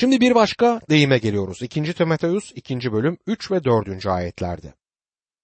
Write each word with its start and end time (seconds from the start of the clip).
Şimdi 0.00 0.20
bir 0.20 0.34
başka 0.34 0.80
deyime 0.90 1.18
geliyoruz. 1.18 1.62
2. 1.62 1.94
Timoteus 1.94 2.52
2. 2.54 2.92
bölüm 2.92 3.18
3 3.26 3.50
ve 3.50 3.64
4. 3.64 4.06
ayetlerde. 4.06 4.74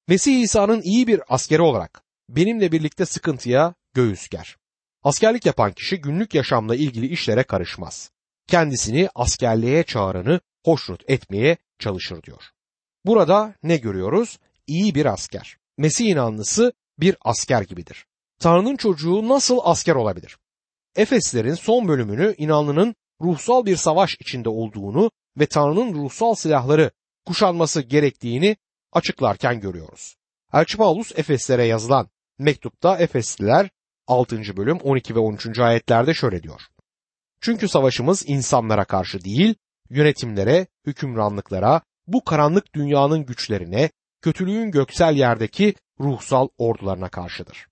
Mesih 0.09 0.41
İsa'nın 0.41 0.83
iyi 0.83 1.07
bir 1.07 1.21
askeri 1.29 1.63
olarak 1.63 2.03
benimle 2.29 2.73
birlikte 2.73 3.07
sıkıntıya 3.07 3.75
göğüs 3.95 4.29
ger. 4.29 4.57
Askerlik 5.03 5.47
yapan 5.47 5.73
kişi 5.73 6.01
günlük 6.01 6.35
yaşamla 6.35 6.77
ilgili 6.77 7.07
işlere 7.07 7.43
karışmaz. 7.43 8.11
Kendisini 8.47 9.09
askerliğe 9.15 9.83
çağıranı 9.83 10.41
hoşnut 10.65 11.11
etmeye 11.11 11.57
çalışır 11.79 12.23
diyor. 12.23 12.43
Burada 13.05 13.55
ne 13.63 13.77
görüyoruz? 13.77 14.39
İyi 14.67 14.95
bir 14.95 15.07
asker. 15.07 15.57
Mesih 15.79 16.07
inanlısı 16.07 16.73
bir 16.99 17.17
asker 17.21 17.63
gibidir. 17.63 18.07
Tanrı'nın 18.41 18.77
çocuğu 18.77 19.29
nasıl 19.29 19.59
asker 19.63 19.95
olabilir? 19.95 20.37
Efeslerin 20.97 21.55
son 21.55 21.89
bölümünü 21.89 22.35
inanlının 22.39 22.95
ruhsal 23.21 23.67
bir 23.67 23.77
savaş 23.77 24.17
içinde 24.21 24.49
olduğunu 24.49 25.11
ve 25.39 25.47
Tanrı'nın 25.47 25.95
ruhsal 25.95 26.35
silahları 26.35 26.91
kuşanması 27.27 27.83
gerektiğini 27.83 28.57
açıklarken 28.93 29.61
görüyoruz. 29.61 30.17
Elçi 30.53 30.77
Paulus 30.77 31.13
Efeslere 31.19 31.65
yazılan 31.65 32.09
mektupta 32.39 32.97
Efesliler 32.97 33.71
6. 34.07 34.57
bölüm 34.57 34.79
12 34.79 35.15
ve 35.15 35.19
13. 35.19 35.59
ayetlerde 35.59 36.15
şöyle 36.15 36.43
diyor. 36.43 36.61
Çünkü 37.41 37.69
savaşımız 37.69 38.25
insanlara 38.27 38.85
karşı 38.85 39.25
değil, 39.25 39.55
yönetimlere, 39.91 40.67
hükümranlıklara, 40.87 41.81
bu 42.07 42.25
karanlık 42.25 42.75
dünyanın 42.75 43.27
güçlerine, 43.27 43.91
kötülüğün 44.23 44.71
göksel 44.71 45.17
yerdeki 45.17 45.75
ruhsal 46.01 46.49
ordularına 46.59 47.09
karşıdır. 47.09 47.67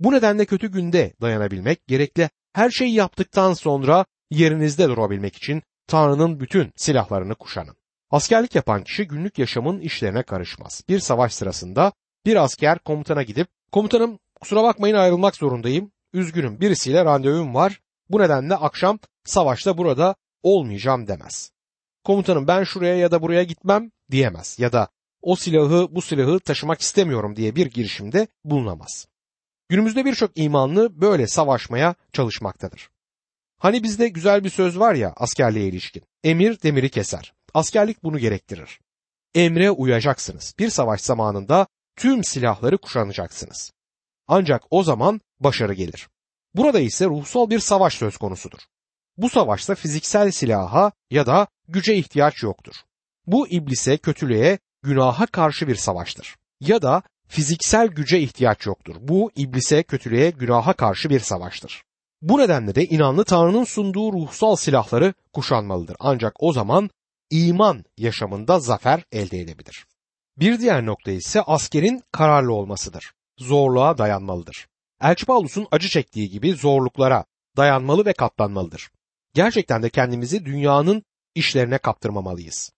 Bu 0.00 0.12
nedenle 0.12 0.44
kötü 0.44 0.72
günde 0.72 1.14
dayanabilmek 1.20 1.86
gerekli 1.86 2.30
her 2.52 2.70
şeyi 2.70 2.94
yaptıktan 2.94 3.52
sonra 3.52 4.04
yerinizde 4.30 4.88
durabilmek 4.88 5.36
için 5.36 5.62
Tanrı'nın 5.86 6.40
bütün 6.40 6.72
silahlarını 6.76 7.34
kuşanın. 7.34 7.76
Askerlik 8.10 8.54
yapan 8.54 8.84
kişi 8.84 9.08
günlük 9.08 9.38
yaşamın 9.38 9.80
işlerine 9.80 10.22
karışmaz. 10.22 10.82
Bir 10.88 10.98
savaş 10.98 11.34
sırasında 11.34 11.92
bir 12.26 12.36
asker 12.36 12.78
komutana 12.78 13.22
gidip 13.22 13.48
komutanım 13.72 14.18
kusura 14.40 14.62
bakmayın 14.62 14.94
ayrılmak 14.94 15.36
zorundayım. 15.36 15.90
Üzgünüm 16.12 16.60
birisiyle 16.60 17.04
randevum 17.04 17.54
var. 17.54 17.80
Bu 18.10 18.20
nedenle 18.20 18.54
akşam 18.54 18.98
savaşta 19.24 19.78
burada 19.78 20.14
olmayacağım 20.42 21.06
demez. 21.06 21.50
Komutanım 22.04 22.46
ben 22.46 22.64
şuraya 22.64 22.96
ya 22.96 23.10
da 23.10 23.22
buraya 23.22 23.42
gitmem 23.42 23.90
diyemez 24.10 24.58
ya 24.58 24.72
da 24.72 24.88
o 25.22 25.36
silahı 25.36 25.88
bu 25.90 26.02
silahı 26.02 26.40
taşımak 26.40 26.80
istemiyorum 26.80 27.36
diye 27.36 27.56
bir 27.56 27.66
girişimde 27.66 28.28
bulunamaz. 28.44 29.06
Günümüzde 29.68 30.04
birçok 30.04 30.30
imanlı 30.34 31.00
böyle 31.00 31.26
savaşmaya 31.26 31.94
çalışmaktadır. 32.12 32.88
Hani 33.66 33.82
bizde 33.82 34.08
güzel 34.08 34.44
bir 34.44 34.50
söz 34.50 34.78
var 34.78 34.94
ya 34.94 35.12
askerliğe 35.16 35.68
ilişkin. 35.68 36.02
Emir 36.24 36.62
demiri 36.62 36.90
keser. 36.90 37.32
Askerlik 37.54 38.02
bunu 38.02 38.18
gerektirir. 38.18 38.80
Emre 39.34 39.70
uyacaksınız. 39.70 40.54
Bir 40.58 40.70
savaş 40.70 41.00
zamanında 41.00 41.66
tüm 41.96 42.24
silahları 42.24 42.78
kuşanacaksınız. 42.78 43.72
Ancak 44.28 44.62
o 44.70 44.82
zaman 44.82 45.20
başarı 45.40 45.74
gelir. 45.74 46.08
Burada 46.54 46.80
ise 46.80 47.06
ruhsal 47.06 47.50
bir 47.50 47.58
savaş 47.58 47.94
söz 47.94 48.16
konusudur. 48.16 48.58
Bu 49.16 49.30
savaşta 49.30 49.74
fiziksel 49.74 50.30
silaha 50.30 50.92
ya 51.10 51.26
da 51.26 51.46
güce 51.68 51.94
ihtiyaç 51.96 52.42
yoktur. 52.42 52.74
Bu 53.26 53.48
iblise, 53.48 53.98
kötülüğe, 53.98 54.58
günaha 54.82 55.26
karşı 55.26 55.68
bir 55.68 55.76
savaştır. 55.76 56.36
Ya 56.60 56.82
da 56.82 57.02
fiziksel 57.28 57.88
güce 57.88 58.20
ihtiyaç 58.20 58.66
yoktur. 58.66 58.96
Bu 59.00 59.30
iblise, 59.36 59.82
kötülüğe, 59.82 60.30
günaha 60.30 60.72
karşı 60.72 61.10
bir 61.10 61.20
savaştır. 61.20 61.85
Bu 62.22 62.38
nedenle 62.38 62.74
de 62.74 62.84
inanlı 62.84 63.24
Tanrı'nın 63.24 63.64
sunduğu 63.64 64.12
ruhsal 64.12 64.56
silahları 64.56 65.14
kuşanmalıdır. 65.32 65.96
Ancak 66.00 66.32
o 66.38 66.52
zaman 66.52 66.90
iman 67.30 67.84
yaşamında 67.96 68.60
zafer 68.60 69.04
elde 69.12 69.40
edebilir. 69.40 69.86
Bir 70.38 70.60
diğer 70.60 70.86
nokta 70.86 71.10
ise 71.10 71.42
askerin 71.42 72.02
kararlı 72.12 72.52
olmasıdır. 72.52 73.12
Zorluğa 73.38 73.98
dayanmalıdır. 73.98 74.66
Elçi 75.00 75.26
Paulus'un 75.26 75.66
acı 75.70 75.88
çektiği 75.88 76.30
gibi 76.30 76.52
zorluklara 76.52 77.24
dayanmalı 77.56 78.06
ve 78.06 78.12
katlanmalıdır. 78.12 78.90
Gerçekten 79.34 79.82
de 79.82 79.90
kendimizi 79.90 80.44
dünyanın 80.44 81.02
işlerine 81.34 81.78
kaptırmamalıyız. 81.78 82.72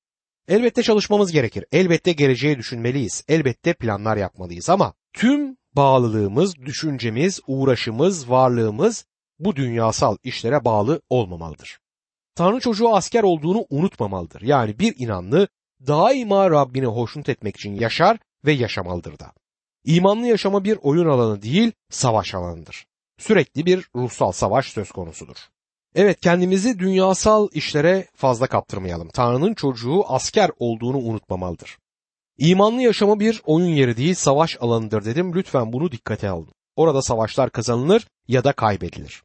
Elbette 0.48 0.82
çalışmamız 0.82 1.32
gerekir. 1.32 1.64
Elbette 1.72 2.12
geleceği 2.12 2.58
düşünmeliyiz. 2.58 3.24
Elbette 3.28 3.74
planlar 3.74 4.16
yapmalıyız 4.16 4.70
ama 4.70 4.94
tüm 5.12 5.56
bağlılığımız, 5.76 6.56
düşüncemiz, 6.56 7.40
uğraşımız, 7.46 8.30
varlığımız 8.30 9.04
bu 9.38 9.56
dünyasal 9.56 10.16
işlere 10.22 10.64
bağlı 10.64 11.00
olmamalıdır. 11.10 11.78
Tanrı 12.34 12.60
çocuğu 12.60 12.88
asker 12.88 13.22
olduğunu 13.22 13.66
unutmamalıdır. 13.70 14.42
Yani 14.42 14.78
bir 14.78 14.94
inanlı 14.98 15.48
daima 15.86 16.50
Rabbini 16.50 16.86
hoşnut 16.86 17.28
etmek 17.28 17.56
için 17.56 17.74
yaşar 17.74 18.18
ve 18.44 18.52
yaşamalıdır 18.52 19.18
da. 19.18 19.32
İmanlı 19.84 20.26
yaşama 20.26 20.64
bir 20.64 20.78
oyun 20.82 21.08
alanı 21.08 21.42
değil, 21.42 21.72
savaş 21.90 22.34
alanıdır. 22.34 22.86
Sürekli 23.18 23.66
bir 23.66 23.88
ruhsal 23.94 24.32
savaş 24.32 24.66
söz 24.66 24.90
konusudur. 24.90 25.36
Evet 25.94 26.20
kendimizi 26.20 26.78
dünyasal 26.78 27.48
işlere 27.52 28.06
fazla 28.14 28.46
kaptırmayalım. 28.46 29.08
Tanrı'nın 29.08 29.54
çocuğu 29.54 30.04
asker 30.08 30.50
olduğunu 30.58 30.96
unutmamalıdır. 30.96 31.78
İmanlı 32.38 32.82
yaşamı 32.82 33.20
bir 33.20 33.42
oyun 33.44 33.74
yeri 33.74 33.96
değil 33.96 34.14
savaş 34.14 34.56
alanıdır 34.60 35.04
dedim. 35.04 35.34
Lütfen 35.34 35.72
bunu 35.72 35.92
dikkate 35.92 36.28
alın. 36.28 36.52
Orada 36.76 37.02
savaşlar 37.02 37.50
kazanılır 37.50 38.06
ya 38.28 38.44
da 38.44 38.52
kaybedilir. 38.52 39.22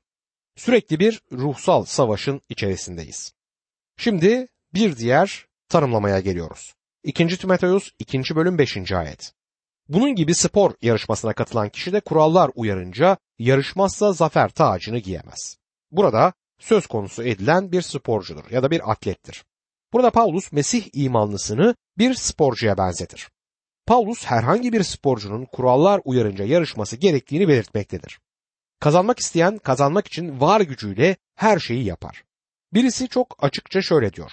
Sürekli 0.55 0.99
bir 0.99 1.21
ruhsal 1.31 1.85
savaşın 1.85 2.41
içerisindeyiz. 2.49 3.33
Şimdi 3.97 4.47
bir 4.73 4.97
diğer 4.97 5.45
tanımlamaya 5.69 6.19
geliyoruz. 6.19 6.73
2. 7.03 7.27
Timoteus 7.37 7.91
2. 7.99 8.35
bölüm 8.35 8.57
5. 8.57 8.91
ayet. 8.91 9.33
Bunun 9.89 10.15
gibi 10.15 10.35
spor 10.35 10.73
yarışmasına 10.81 11.33
katılan 11.33 11.69
kişi 11.69 11.93
de 11.93 11.99
kurallar 11.99 12.51
uyarınca 12.55 13.17
yarışmazsa 13.39 14.13
zafer 14.13 14.49
tacını 14.49 14.99
giyemez. 14.99 15.57
Burada 15.91 16.33
söz 16.59 16.87
konusu 16.87 17.23
edilen 17.23 17.71
bir 17.71 17.81
sporcudur 17.81 18.51
ya 18.51 18.63
da 18.63 18.71
bir 18.71 18.91
atlettir. 18.91 19.45
Burada 19.93 20.09
Paulus 20.09 20.51
Mesih 20.51 20.89
imanlısını 20.93 21.75
bir 21.97 22.13
sporcuya 22.13 22.77
benzetir. 22.77 23.29
Paulus 23.85 24.25
herhangi 24.25 24.73
bir 24.73 24.83
sporcunun 24.83 25.45
kurallar 25.45 26.01
uyarınca 26.05 26.45
yarışması 26.45 26.95
gerektiğini 26.95 27.47
belirtmektedir. 27.47 28.19
Kazanmak 28.83 29.19
isteyen 29.19 29.57
kazanmak 29.57 30.07
için 30.07 30.39
var 30.39 30.61
gücüyle 30.61 31.17
her 31.35 31.59
şeyi 31.59 31.85
yapar. 31.85 32.23
Birisi 32.73 33.09
çok 33.09 33.35
açıkça 33.39 33.81
şöyle 33.81 34.13
diyor. 34.13 34.31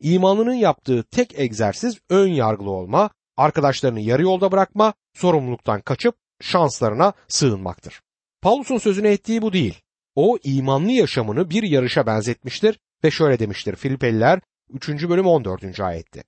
İmanlının 0.00 0.54
yaptığı 0.54 1.02
tek 1.02 1.38
egzersiz 1.38 1.98
ön 2.10 2.28
yargılı 2.28 2.70
olma, 2.70 3.10
arkadaşlarını 3.36 4.00
yarı 4.00 4.22
yolda 4.22 4.52
bırakma, 4.52 4.94
sorumluluktan 5.14 5.80
kaçıp 5.80 6.14
şanslarına 6.40 7.12
sığınmaktır. 7.28 8.00
Paulus'un 8.42 8.78
sözünü 8.78 9.08
ettiği 9.08 9.42
bu 9.42 9.52
değil. 9.52 9.80
O 10.14 10.38
imanlı 10.42 10.90
yaşamını 10.90 11.50
bir 11.50 11.62
yarışa 11.62 12.06
benzetmiştir 12.06 12.78
ve 13.04 13.10
şöyle 13.10 13.38
demiştir 13.38 13.76
Filipeliler 13.76 14.40
3. 14.70 14.88
bölüm 14.88 15.26
14. 15.26 15.80
ayetti. 15.80 16.24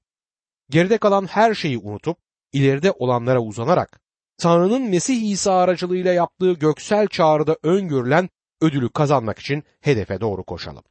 Geride 0.71 0.99
kalan 0.99 1.27
her 1.27 1.55
şeyi 1.55 1.79
unutup 1.79 2.19
ileride 2.53 2.93
olanlara 2.93 3.41
uzanarak 3.41 4.01
Tanrı'nın 4.41 4.83
Mesih 4.83 5.31
İsa 5.31 5.53
aracılığıyla 5.53 6.12
yaptığı 6.12 6.53
göksel 6.53 7.06
çağrıda 7.06 7.56
öngörülen 7.62 8.28
ödülü 8.61 8.89
kazanmak 8.89 9.39
için 9.39 9.65
hedefe 9.81 10.21
doğru 10.21 10.45
koşalım. 10.45 10.83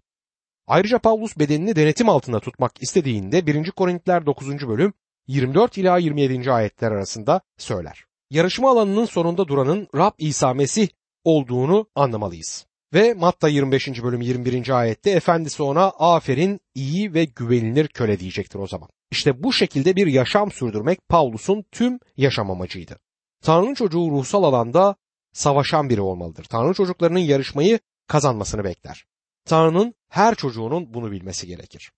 Ayrıca 0.67 0.99
Paulus 0.99 1.39
bedenini 1.39 1.75
denetim 1.75 2.09
altında 2.09 2.39
tutmak 2.39 2.83
istediğinde 2.83 3.47
1. 3.47 3.71
Korintiler 3.71 4.25
9. 4.25 4.67
bölüm 4.67 4.93
24 5.27 5.77
ila 5.77 5.97
27. 5.97 6.51
ayetler 6.51 6.91
arasında 6.91 7.41
söyler. 7.57 8.03
Yarışma 8.29 8.71
alanının 8.71 9.05
sonunda 9.05 9.47
duranın 9.47 9.87
Rab 9.95 10.13
İsa 10.17 10.53
Mesih 10.53 10.87
olduğunu 11.23 11.87
anlamalıyız. 11.95 12.65
Ve 12.93 13.13
Matta 13.13 13.47
25. 13.47 14.03
bölüm 14.03 14.21
21. 14.21 14.79
ayette 14.79 15.11
efendisi 15.11 15.63
ona 15.63 15.83
aferin 15.85 16.59
iyi 16.75 17.13
ve 17.13 17.25
güvenilir 17.25 17.87
köle 17.87 18.19
diyecektir 18.19 18.59
o 18.59 18.67
zaman. 18.67 18.89
İşte 19.11 19.43
bu 19.43 19.53
şekilde 19.53 19.95
bir 19.95 20.07
yaşam 20.07 20.51
sürdürmek 20.51 20.99
Paulus'un 21.09 21.65
tüm 21.71 21.99
yaşam 22.17 22.51
amacıydı. 22.51 22.99
Tanrı'nın 23.43 23.73
çocuğu 23.73 24.11
ruhsal 24.11 24.43
alanda 24.43 24.95
savaşan 25.33 25.89
biri 25.89 26.01
olmalıdır. 26.01 26.43
Tanrı 26.43 26.73
çocuklarının 26.73 27.19
yarışmayı 27.19 27.79
kazanmasını 28.07 28.63
bekler. 28.63 29.05
Tanrı'nın 29.45 29.93
her 30.09 30.35
çocuğunun 30.35 30.93
bunu 30.93 31.11
bilmesi 31.11 31.47
gerekir. 31.47 31.91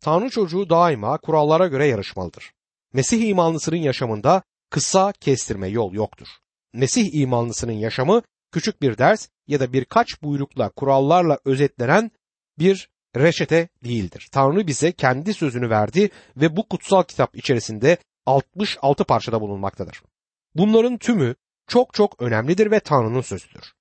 Tanrı 0.00 0.30
çocuğu 0.30 0.70
daima 0.70 1.18
kurallara 1.18 1.66
göre 1.66 1.86
yarışmalıdır. 1.86 2.52
Mesih 2.92 3.28
imanlısının 3.28 3.76
yaşamında 3.76 4.42
kısa 4.70 5.12
kestirme 5.12 5.68
yol 5.68 5.92
yoktur. 5.92 6.28
Mesih 6.72 7.14
imanlısının 7.14 7.72
yaşamı 7.72 8.22
küçük 8.52 8.82
bir 8.82 8.98
ders 8.98 9.28
ya 9.46 9.60
da 9.60 9.72
birkaç 9.72 10.22
buyrukla 10.22 10.68
kurallarla 10.68 11.38
özetlenen 11.44 12.10
bir 12.58 12.88
reçete 13.16 13.68
değildir. 13.84 14.28
Tanrı 14.32 14.66
bize 14.66 14.92
kendi 14.92 15.34
sözünü 15.34 15.70
verdi 15.70 16.10
ve 16.36 16.56
bu 16.56 16.68
kutsal 16.68 17.02
kitap 17.02 17.36
içerisinde 17.36 17.96
66 18.26 19.04
parçada 19.04 19.40
bulunmaktadır. 19.40 20.02
Bunların 20.58 20.98
tümü 20.98 21.34
çok 21.66 21.94
çok 21.94 22.22
önemlidir 22.22 22.70
ve 22.70 22.80
Tanrı'nın 22.80 23.20
sözüdür. 23.20 23.72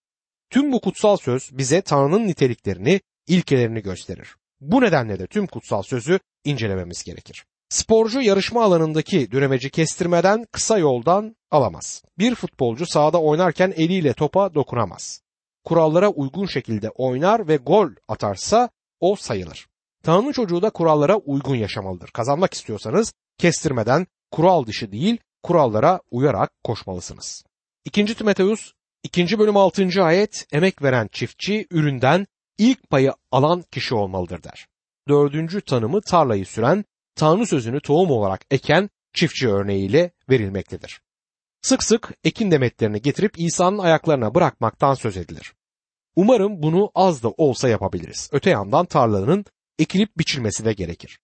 Tüm 0.50 0.72
bu 0.72 0.81
kutsal 0.81 1.18
söz 1.18 1.50
bize 1.57 1.81
Tanrı'nın 1.81 2.27
niteliklerini, 2.27 3.01
ilkelerini 3.27 3.81
gösterir. 3.81 4.36
Bu 4.62 4.81
nedenle 4.81 5.19
de 5.19 5.27
tüm 5.27 5.48
kutsal 5.48 5.81
sözü 5.81 6.19
incelememiz 6.44 7.04
gerekir. 7.04 7.45
Sporcu 7.69 8.22
yarışma 8.22 8.63
alanındaki 8.63 9.31
düremeci 9.31 9.69
kestirmeden 9.69 10.45
kısa 10.51 10.77
yoldan 10.77 11.36
alamaz. 11.51 12.04
Bir 12.18 12.36
futbolcu 12.36 12.86
sahada 12.86 13.22
oynarken 13.22 13.74
eliyle 13.75 14.13
topa 14.13 14.54
dokunamaz. 14.54 15.22
Kurallara 15.63 16.10
uygun 16.10 16.45
şekilde 16.45 16.89
oynar 16.89 17.48
ve 17.48 17.56
gol 17.56 17.89
atarsa 18.07 18.69
o 19.00 19.16
sayılır. 19.16 19.68
Tanrı 20.04 20.33
çocuğu 20.33 20.62
da 20.62 20.69
kurallara 20.69 21.16
uygun 21.18 21.56
yaşamalıdır. 21.56 22.10
Kazanmak 22.10 22.54
istiyorsanız 22.54 23.13
kestirmeden 23.38 24.07
kural 24.31 24.66
dışı 24.66 24.92
değil 24.92 25.18
kurallara 25.45 26.00
uyarak 26.12 26.51
koşmalısınız. 26.63 27.44
2. 27.86 28.06
Timoteus 28.06 28.71
2. 29.03 29.39
bölüm 29.39 29.57
6. 29.57 30.03
ayet 30.03 30.45
emek 30.51 30.81
veren 30.81 31.09
çiftçi 31.12 31.68
üründen 31.71 32.27
ilk 32.57 32.89
payı 32.89 33.13
alan 33.31 33.63
kişi 33.71 33.95
olmalıdır 33.95 34.44
der. 34.44 34.68
Dördüncü 35.07 35.62
tanımı 35.62 36.01
tarlayı 36.01 36.45
süren, 36.45 36.86
Tanrı 37.15 37.47
sözünü 37.47 37.81
tohum 37.81 38.12
olarak 38.12 38.42
eken 38.51 38.89
çiftçi 39.13 39.50
örneğiyle 39.50 40.12
verilmektedir. 40.30 41.01
Sık 41.62 41.83
sık 41.83 42.12
ekin 42.24 42.51
demetlerini 42.51 43.01
getirip 43.01 43.39
İsa'nın 43.39 43.77
ayaklarına 43.77 44.36
bırakmaktan 44.36 44.94
söz 44.94 45.18
edilir. 45.18 45.53
Umarım 46.15 46.63
bunu 46.63 46.91
az 46.95 47.24
da 47.24 47.30
olsa 47.30 47.69
yapabiliriz. 47.69 48.30
Öte 48.31 48.50
yandan 48.50 48.86
tarlanın 48.86 49.45
ekilip 49.80 50.18
biçilmesi 50.18 50.65
de 50.65 50.74
gerekir. 50.74 51.19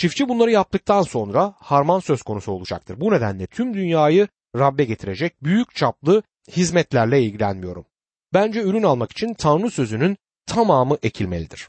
Çiftçi 0.00 0.28
bunları 0.28 0.50
yaptıktan 0.50 1.02
sonra 1.02 1.54
harman 1.58 2.00
söz 2.00 2.22
konusu 2.22 2.52
olacaktır. 2.52 3.00
Bu 3.00 3.10
nedenle 3.10 3.46
tüm 3.46 3.74
dünyayı 3.74 4.28
Rabbe 4.56 4.84
getirecek 4.84 5.44
büyük 5.44 5.74
çaplı 5.74 6.22
hizmetlerle 6.50 7.22
ilgilenmiyorum. 7.22 7.86
Bence 8.34 8.62
ürün 8.62 8.82
almak 8.82 9.10
için 9.12 9.34
Tanrı 9.34 9.70
sözünün 9.70 10.16
tamamı 10.46 10.98
ekilmelidir. 11.02 11.68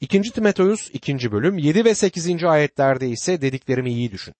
2. 0.00 0.22
Timoteus 0.22 0.90
2. 0.92 1.32
bölüm 1.32 1.58
7 1.58 1.84
ve 1.84 1.94
8. 1.94 2.44
ayetlerde 2.44 3.08
ise 3.08 3.40
dediklerimi 3.40 3.92
iyi 3.92 4.12
düşün. 4.12 4.34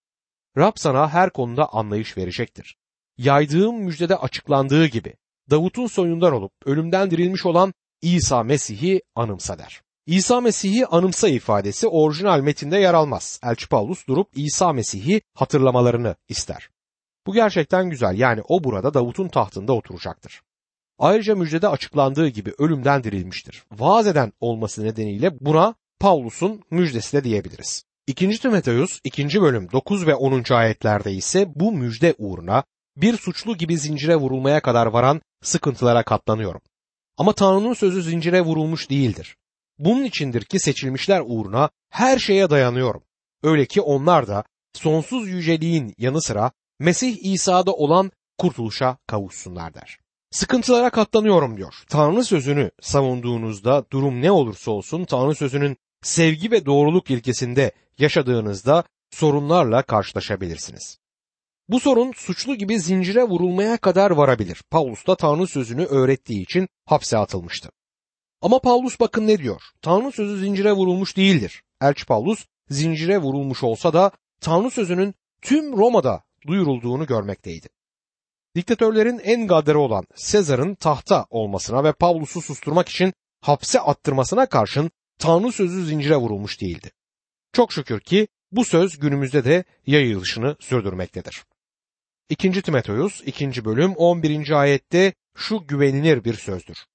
Rab 0.58 0.72
sana 0.76 1.08
her 1.08 1.30
konuda 1.30 1.72
anlayış 1.72 2.16
verecektir. 2.16 2.76
Yaydığım 3.18 3.76
müjdede 3.76 4.16
açıklandığı 4.16 4.86
gibi 4.86 5.14
Davut'un 5.50 5.86
soyundan 5.86 6.32
olup 6.32 6.52
ölümden 6.64 7.10
dirilmiş 7.10 7.46
olan 7.46 7.74
İsa 8.02 8.42
Mesih'i 8.42 9.02
anımsa 9.14 9.58
der. 9.58 9.85
İsa 10.06 10.40
Mesih'i 10.40 10.86
anımsa 10.86 11.28
ifadesi 11.28 11.88
orijinal 11.88 12.40
metinde 12.40 12.76
yer 12.78 12.94
almaz. 12.94 13.40
Elçi 13.42 13.68
Paulus 13.68 14.06
durup 14.06 14.28
İsa 14.34 14.72
Mesih'i 14.72 15.22
hatırlamalarını 15.34 16.16
ister. 16.28 16.70
Bu 17.26 17.34
gerçekten 17.34 17.90
güzel 17.90 18.18
yani 18.18 18.42
o 18.48 18.64
burada 18.64 18.94
Davut'un 18.94 19.28
tahtında 19.28 19.72
oturacaktır. 19.72 20.42
Ayrıca 20.98 21.34
müjdede 21.34 21.68
açıklandığı 21.68 22.28
gibi 22.28 22.52
ölümden 22.58 23.04
dirilmiştir. 23.04 23.64
Vaaz 23.72 24.06
eden 24.06 24.32
olması 24.40 24.84
nedeniyle 24.84 25.40
buna 25.40 25.74
Paulus'un 26.00 26.62
müjdesi 26.70 27.16
de 27.16 27.24
diyebiliriz. 27.24 27.84
2. 28.06 28.40
Timoteus 28.40 29.00
2. 29.04 29.42
bölüm 29.42 29.72
9 29.72 30.06
ve 30.06 30.14
10. 30.14 30.44
ayetlerde 30.54 31.12
ise 31.12 31.52
bu 31.54 31.72
müjde 31.72 32.14
uğruna 32.18 32.64
bir 32.96 33.16
suçlu 33.16 33.56
gibi 33.56 33.78
zincire 33.78 34.16
vurulmaya 34.16 34.60
kadar 34.60 34.86
varan 34.86 35.20
sıkıntılara 35.42 36.02
katlanıyorum. 36.02 36.60
Ama 37.16 37.32
Tanrı'nın 37.32 37.74
sözü 37.74 38.02
zincire 38.02 38.40
vurulmuş 38.40 38.90
değildir. 38.90 39.36
Bunun 39.78 40.04
içindir 40.04 40.44
ki 40.44 40.60
seçilmişler 40.60 41.22
uğruna 41.26 41.70
her 41.90 42.18
şeye 42.18 42.50
dayanıyorum. 42.50 43.02
Öyle 43.42 43.66
ki 43.66 43.80
onlar 43.80 44.28
da 44.28 44.44
sonsuz 44.74 45.28
yüceliğin 45.28 45.94
yanı 45.98 46.22
sıra 46.22 46.50
Mesih 46.78 47.16
İsa'da 47.22 47.72
olan 47.72 48.10
kurtuluşa 48.38 48.98
kavuşsunlar 49.06 49.74
der. 49.74 49.98
Sıkıntılara 50.30 50.90
katlanıyorum 50.90 51.56
diyor. 51.56 51.74
Tanrı 51.88 52.24
sözünü 52.24 52.70
savunduğunuzda 52.80 53.84
durum 53.92 54.22
ne 54.22 54.30
olursa 54.30 54.70
olsun 54.70 55.04
Tanrı 55.04 55.34
sözünün 55.34 55.76
sevgi 56.02 56.50
ve 56.50 56.66
doğruluk 56.66 57.10
ilkesinde 57.10 57.72
yaşadığınızda 57.98 58.84
sorunlarla 59.10 59.82
karşılaşabilirsiniz. 59.82 60.98
Bu 61.68 61.80
sorun 61.80 62.12
suçlu 62.12 62.54
gibi 62.54 62.80
zincire 62.80 63.22
vurulmaya 63.22 63.76
kadar 63.76 64.10
varabilir. 64.10 64.62
Paulus 64.70 65.06
da 65.06 65.16
Tanrı 65.16 65.46
sözünü 65.46 65.84
öğrettiği 65.84 66.42
için 66.42 66.68
hapse 66.84 67.18
atılmıştı. 67.18 67.70
Ama 68.42 68.58
Paulus 68.58 69.00
bakın 69.00 69.26
ne 69.26 69.38
diyor? 69.38 69.62
Tanrı 69.82 70.12
sözü 70.12 70.38
zincire 70.38 70.72
vurulmuş 70.72 71.16
değildir. 71.16 71.62
Elçi 71.80 72.06
Paulus 72.06 72.46
zincire 72.70 73.18
vurulmuş 73.18 73.62
olsa 73.62 73.92
da 73.92 74.10
Tanrı 74.40 74.70
sözünün 74.70 75.14
tüm 75.42 75.76
Roma'da 75.76 76.24
duyurulduğunu 76.46 77.06
görmekteydi. 77.06 77.68
Diktatörlerin 78.54 79.18
en 79.18 79.46
gaddarı 79.46 79.78
olan 79.78 80.06
Sezar'ın 80.14 80.74
tahta 80.74 81.26
olmasına 81.30 81.84
ve 81.84 81.92
Pavlus'u 81.92 82.42
susturmak 82.42 82.88
için 82.88 83.12
hapse 83.40 83.80
attırmasına 83.80 84.46
karşın 84.46 84.90
Tanrı 85.18 85.52
sözü 85.52 85.86
zincire 85.86 86.16
vurulmuş 86.16 86.60
değildi. 86.60 86.90
Çok 87.52 87.72
şükür 87.72 88.00
ki 88.00 88.28
bu 88.52 88.64
söz 88.64 88.98
günümüzde 88.98 89.44
de 89.44 89.64
yayılışını 89.86 90.56
sürdürmektedir. 90.60 91.44
2. 92.30 92.62
Timoteus 92.62 93.22
2. 93.26 93.64
bölüm 93.64 93.94
11. 93.94 94.50
ayette 94.50 95.14
şu 95.36 95.66
güvenilir 95.66 96.24
bir 96.24 96.34
sözdür. 96.34 96.86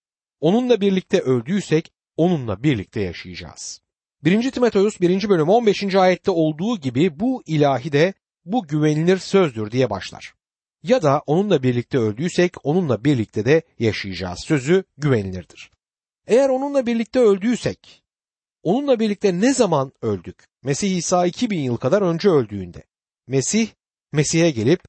Onunla 0.42 0.82
birlikte 0.82 1.20
öldüysek 1.20 1.92
onunla 2.18 2.64
birlikte 2.64 3.02
yaşayacağız. 3.02 3.82
1. 4.24 4.52
Timoteus 4.52 5.02
1. 5.02 5.30
bölüm 5.30 5.50
15. 5.50 5.96
ayette 5.96 6.32
olduğu 6.32 6.78
gibi 6.78 7.20
bu 7.20 7.44
ilahi 7.46 7.92
de 7.92 8.14
bu 8.46 8.68
güvenilir 8.68 9.18
sözdür 9.18 9.72
diye 9.72 9.90
başlar. 9.90 10.34
Ya 10.84 11.02
da 11.02 11.22
onunla 11.28 11.64
birlikte 11.64 11.98
öldüysek 11.98 12.54
onunla 12.64 13.04
birlikte 13.04 13.46
de 13.46 13.62
yaşayacağız 13.80 14.40
sözü 14.46 14.84
güvenilirdir. 14.98 15.72
Eğer 16.28 16.50
onunla 16.50 16.86
birlikte 16.86 17.20
öldüysek, 17.20 18.04
onunla 18.64 19.00
birlikte 19.00 19.40
ne 19.40 19.54
zaman 19.54 19.92
öldük? 20.02 20.48
Mesih 20.64 20.98
İsa 20.98 21.26
2000 21.26 21.60
yıl 21.60 21.78
kadar 21.78 22.02
önce 22.02 22.30
öldüğünde. 22.30 22.84
Mesih, 23.28 23.68
Mesih'e 24.12 24.52
gelip 24.52 24.82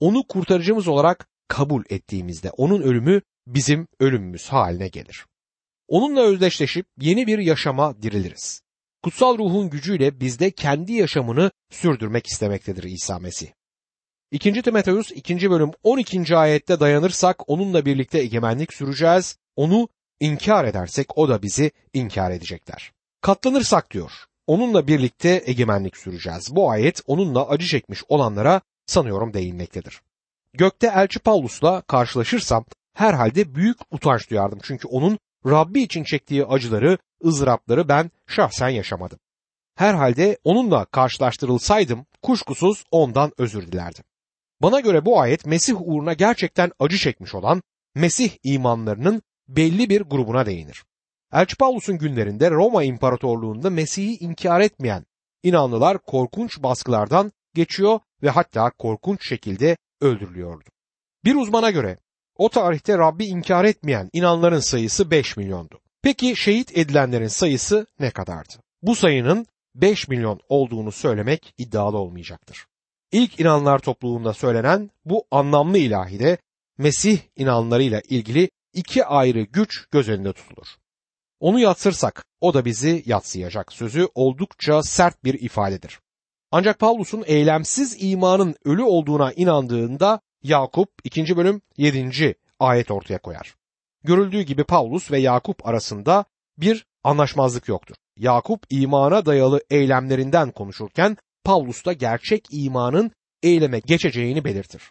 onu 0.00 0.26
kurtarıcımız 0.26 0.88
olarak 0.88 1.28
kabul 1.48 1.84
ettiğimizde 1.90 2.50
onun 2.50 2.82
ölümü 2.82 3.22
bizim 3.54 3.88
ölümümüz 4.00 4.48
haline 4.48 4.88
gelir. 4.88 5.26
Onunla 5.88 6.20
özdeşleşip 6.20 6.86
yeni 7.00 7.26
bir 7.26 7.38
yaşama 7.38 8.02
diriliriz. 8.02 8.62
Kutsal 9.02 9.38
ruhun 9.38 9.70
gücüyle 9.70 10.20
bizde 10.20 10.50
kendi 10.50 10.92
yaşamını 10.92 11.50
sürdürmek 11.70 12.26
istemektedir 12.26 12.82
İsa 12.82 13.18
Mesih. 13.18 13.48
2. 14.30 14.62
Timoteus 14.62 15.10
2. 15.10 15.50
bölüm 15.50 15.70
12. 15.82 16.36
ayette 16.36 16.80
dayanırsak 16.80 17.50
onunla 17.50 17.84
birlikte 17.84 18.18
egemenlik 18.18 18.74
süreceğiz. 18.74 19.38
Onu 19.56 19.88
inkar 20.20 20.64
edersek 20.64 21.18
o 21.18 21.28
da 21.28 21.42
bizi 21.42 21.70
inkar 21.92 22.30
edecekler. 22.30 22.92
Katlanırsak 23.20 23.90
diyor. 23.90 24.12
Onunla 24.46 24.86
birlikte 24.86 25.42
egemenlik 25.46 25.96
süreceğiz. 25.96 26.56
Bu 26.56 26.70
ayet 26.70 27.00
onunla 27.06 27.48
acı 27.48 27.66
çekmiş 27.66 28.02
olanlara 28.08 28.60
sanıyorum 28.86 29.34
değinmektedir. 29.34 30.00
Gökte 30.54 30.86
elçi 30.86 31.18
Paulus'la 31.18 31.80
karşılaşırsam 31.80 32.64
herhalde 32.98 33.54
büyük 33.54 33.78
utanç 33.90 34.30
duyardım. 34.30 34.58
Çünkü 34.62 34.88
onun 34.88 35.18
Rabbi 35.46 35.82
için 35.82 36.04
çektiği 36.04 36.44
acıları, 36.44 36.98
ızdırapları 37.24 37.88
ben 37.88 38.10
şahsen 38.26 38.68
yaşamadım. 38.68 39.18
Herhalde 39.74 40.38
onunla 40.44 40.84
karşılaştırılsaydım 40.84 42.06
kuşkusuz 42.22 42.84
ondan 42.90 43.32
özür 43.38 43.72
dilerdim. 43.72 44.04
Bana 44.62 44.80
göre 44.80 45.04
bu 45.04 45.20
ayet 45.20 45.46
Mesih 45.46 45.74
uğruna 45.80 46.12
gerçekten 46.12 46.72
acı 46.78 46.96
çekmiş 46.96 47.34
olan 47.34 47.62
Mesih 47.94 48.30
imanlarının 48.42 49.22
belli 49.48 49.90
bir 49.90 50.00
grubuna 50.00 50.46
değinir. 50.46 50.84
Elçi 51.32 51.56
Paulus'un 51.56 51.98
günlerinde 51.98 52.50
Roma 52.50 52.84
İmparatorluğu'nda 52.84 53.70
Mesih'i 53.70 54.24
inkar 54.24 54.60
etmeyen 54.60 55.06
inanlılar 55.42 55.98
korkunç 55.98 56.62
baskılardan 56.62 57.32
geçiyor 57.54 58.00
ve 58.22 58.30
hatta 58.30 58.70
korkunç 58.70 59.28
şekilde 59.28 59.76
öldürülüyordu. 60.00 60.64
Bir 61.24 61.34
uzmana 61.34 61.70
göre 61.70 61.96
o 62.38 62.48
tarihte 62.48 62.98
Rabbi 62.98 63.26
inkar 63.26 63.64
etmeyen 63.64 64.10
inanların 64.12 64.60
sayısı 64.60 65.10
5 65.10 65.36
milyondu. 65.36 65.80
Peki 66.02 66.36
şehit 66.36 66.78
edilenlerin 66.78 67.28
sayısı 67.28 67.86
ne 68.00 68.10
kadardı? 68.10 68.54
Bu 68.82 68.94
sayının 68.94 69.46
5 69.74 70.08
milyon 70.08 70.40
olduğunu 70.48 70.92
söylemek 70.92 71.54
iddialı 71.58 71.98
olmayacaktır. 71.98 72.66
İlk 73.12 73.40
inanlar 73.40 73.78
topluluğunda 73.78 74.34
söylenen 74.34 74.90
bu 75.04 75.24
anlamlı 75.30 75.78
ilahide 75.78 76.38
Mesih 76.78 77.18
inanlarıyla 77.36 78.00
ilgili 78.08 78.50
iki 78.72 79.04
ayrı 79.04 79.42
güç 79.42 79.86
göz 79.90 80.08
önünde 80.08 80.32
tutulur. 80.32 80.66
Onu 81.40 81.60
yatsırsak 81.60 82.24
o 82.40 82.54
da 82.54 82.64
bizi 82.64 83.02
yatsıyacak 83.06 83.72
sözü 83.72 84.08
oldukça 84.14 84.82
sert 84.82 85.24
bir 85.24 85.34
ifadedir. 85.34 86.00
Ancak 86.50 86.78
Pavlus'un 86.78 87.24
eylemsiz 87.26 87.96
imanın 88.00 88.54
ölü 88.64 88.82
olduğuna 88.82 89.32
inandığında 89.32 90.20
Yakup 90.42 90.88
2. 91.04 91.36
bölüm 91.36 91.62
7. 91.76 92.34
ayet 92.58 92.90
ortaya 92.90 93.18
koyar. 93.18 93.54
Görüldüğü 94.04 94.42
gibi 94.42 94.64
Pavlus 94.64 95.10
ve 95.10 95.18
Yakup 95.18 95.66
arasında 95.66 96.24
bir 96.58 96.86
anlaşmazlık 97.04 97.68
yoktur. 97.68 97.96
Yakup 98.16 98.66
imana 98.70 99.26
dayalı 99.26 99.60
eylemlerinden 99.70 100.50
konuşurken 100.50 101.16
Pavlus 101.44 101.84
da 101.84 101.92
gerçek 101.92 102.46
imanın 102.50 103.10
eyleme 103.42 103.78
geçeceğini 103.78 104.44
belirtir. 104.44 104.82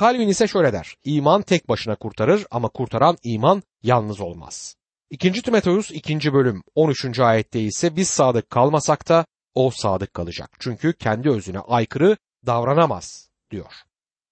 Calvin 0.00 0.28
ise 0.28 0.46
şöyle 0.46 0.72
der. 0.72 0.94
İman 1.04 1.42
tek 1.42 1.68
başına 1.68 1.96
kurtarır 1.96 2.46
ama 2.50 2.68
kurtaran 2.68 3.16
iman 3.22 3.62
yalnız 3.82 4.20
olmaz. 4.20 4.76
2. 5.10 5.32
Timoteus 5.32 5.90
2. 5.90 6.32
bölüm 6.32 6.62
13. 6.74 7.20
ayette 7.20 7.60
ise 7.60 7.96
biz 7.96 8.08
sadık 8.08 8.50
kalmasak 8.50 9.08
da 9.08 9.26
o 9.54 9.70
sadık 9.70 10.14
kalacak. 10.14 10.50
Çünkü 10.58 10.92
kendi 10.92 11.30
özüne 11.30 11.58
aykırı 11.58 12.16
davranamaz 12.46 13.30
diyor. 13.50 13.72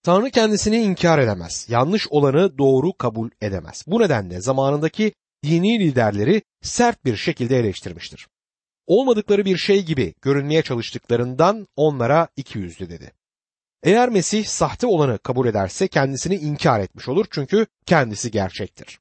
Tanrı 0.09 0.31
kendisini 0.31 0.77
inkar 0.77 1.19
edemez. 1.19 1.67
Yanlış 1.69 2.09
olanı 2.11 2.59
doğru 2.59 2.93
kabul 2.93 3.31
edemez. 3.41 3.85
Bu 3.87 4.01
nedenle 4.01 4.41
zamanındaki 4.41 5.13
dini 5.45 5.81
liderleri 5.81 6.43
sert 6.63 7.05
bir 7.05 7.17
şekilde 7.17 7.59
eleştirmiştir. 7.59 8.29
Olmadıkları 8.87 9.45
bir 9.45 9.57
şey 9.57 9.85
gibi 9.85 10.15
görünmeye 10.23 10.63
çalıştıklarından 10.63 11.69
onlara 11.77 12.29
iki 12.37 12.59
yüzlü 12.59 12.91
dedi. 12.91 13.13
Eğer 13.83 14.09
Mesih 14.09 14.45
sahte 14.45 14.87
olanı 14.87 15.19
kabul 15.19 15.47
ederse 15.49 15.89
kendisini 15.89 16.37
inkar 16.37 16.81
etmiş 16.81 17.09
olur 17.09 17.27
çünkü 17.31 17.67
kendisi 17.87 18.31
gerçektir. 18.31 18.99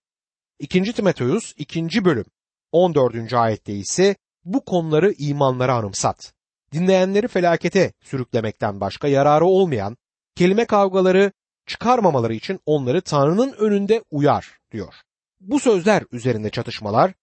2. 0.59 0.93
Timoteus 0.93 1.53
2. 1.57 2.05
bölüm 2.05 2.25
14. 2.71 3.33
ayette 3.33 3.73
ise 3.73 4.15
bu 4.45 4.65
konuları 4.65 5.13
imanlara 5.17 5.75
anımsat. 5.75 6.33
Dinleyenleri 6.73 7.27
felakete 7.27 7.93
sürüklemekten 8.03 8.81
başka 8.81 9.07
yararı 9.07 9.45
olmayan 9.45 9.97
kelime 10.37 10.65
kavgaları 10.65 11.31
çıkarmamaları 11.65 12.33
için 12.33 12.59
onları 12.65 13.01
Tanrı'nın 13.01 13.53
önünde 13.53 14.03
uyar 14.11 14.59
diyor. 14.71 14.93
Bu 15.39 15.59
sözler 15.59 16.03
üzerinde 16.11 16.49
çatışmalar, 16.49 17.13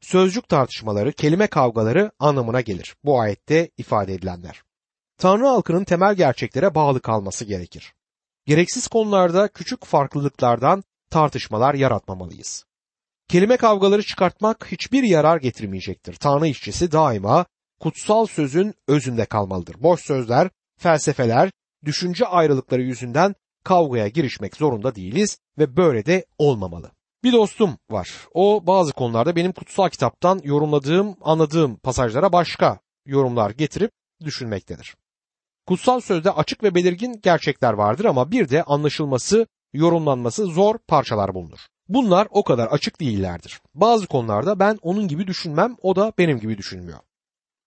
sözcük 0.00 0.48
tartışmaları, 0.48 1.12
kelime 1.12 1.46
kavgaları 1.46 2.10
anlamına 2.18 2.60
gelir. 2.60 2.96
Bu 3.04 3.20
ayette 3.20 3.70
ifade 3.76 4.14
edilenler. 4.14 4.62
Tanrı 5.18 5.46
halkının 5.46 5.84
temel 5.84 6.14
gerçeklere 6.14 6.74
bağlı 6.74 7.00
kalması 7.00 7.44
gerekir. 7.44 7.94
Gereksiz 8.46 8.88
konularda 8.88 9.48
küçük 9.48 9.84
farklılıklardan 9.84 10.84
tartışmalar 11.10 11.74
yaratmamalıyız. 11.74 12.64
Kelime 13.28 13.56
kavgaları 13.56 14.02
çıkartmak 14.02 14.72
hiçbir 14.72 15.02
yarar 15.02 15.36
getirmeyecektir. 15.36 16.14
Tanrı 16.14 16.46
işçisi 16.46 16.92
daima 16.92 17.46
kutsal 17.80 18.26
sözün 18.26 18.74
özünde 18.88 19.24
kalmalıdır. 19.24 19.82
Boş 19.82 20.00
sözler, 20.00 20.50
felsefeler, 20.78 21.50
düşünce 21.84 22.26
ayrılıkları 22.26 22.82
yüzünden 22.82 23.34
kavgaya 23.64 24.08
girişmek 24.08 24.56
zorunda 24.56 24.94
değiliz 24.94 25.38
ve 25.58 25.76
böyle 25.76 26.06
de 26.06 26.26
olmamalı. 26.38 26.90
Bir 27.24 27.32
dostum 27.32 27.78
var. 27.90 28.10
O 28.34 28.66
bazı 28.66 28.92
konularda 28.92 29.36
benim 29.36 29.52
kutsal 29.52 29.88
kitaptan 29.88 30.40
yorumladığım, 30.44 31.16
anladığım 31.20 31.76
pasajlara 31.76 32.32
başka 32.32 32.78
yorumlar 33.06 33.50
getirip 33.50 33.90
düşünmektedir. 34.24 34.94
Kutsal 35.66 36.00
sözde 36.00 36.30
açık 36.30 36.62
ve 36.62 36.74
belirgin 36.74 37.20
gerçekler 37.22 37.72
vardır 37.72 38.04
ama 38.04 38.30
bir 38.30 38.48
de 38.48 38.62
anlaşılması, 38.62 39.46
yorumlanması 39.72 40.46
zor 40.46 40.78
parçalar 40.88 41.34
bulunur. 41.34 41.58
Bunlar 41.88 42.28
o 42.30 42.44
kadar 42.44 42.66
açık 42.66 43.00
değillerdir. 43.00 43.60
Bazı 43.74 44.06
konularda 44.06 44.58
ben 44.58 44.78
onun 44.82 45.08
gibi 45.08 45.26
düşünmem, 45.26 45.76
o 45.82 45.96
da 45.96 46.12
benim 46.18 46.40
gibi 46.40 46.58
düşünmüyor. 46.58 46.98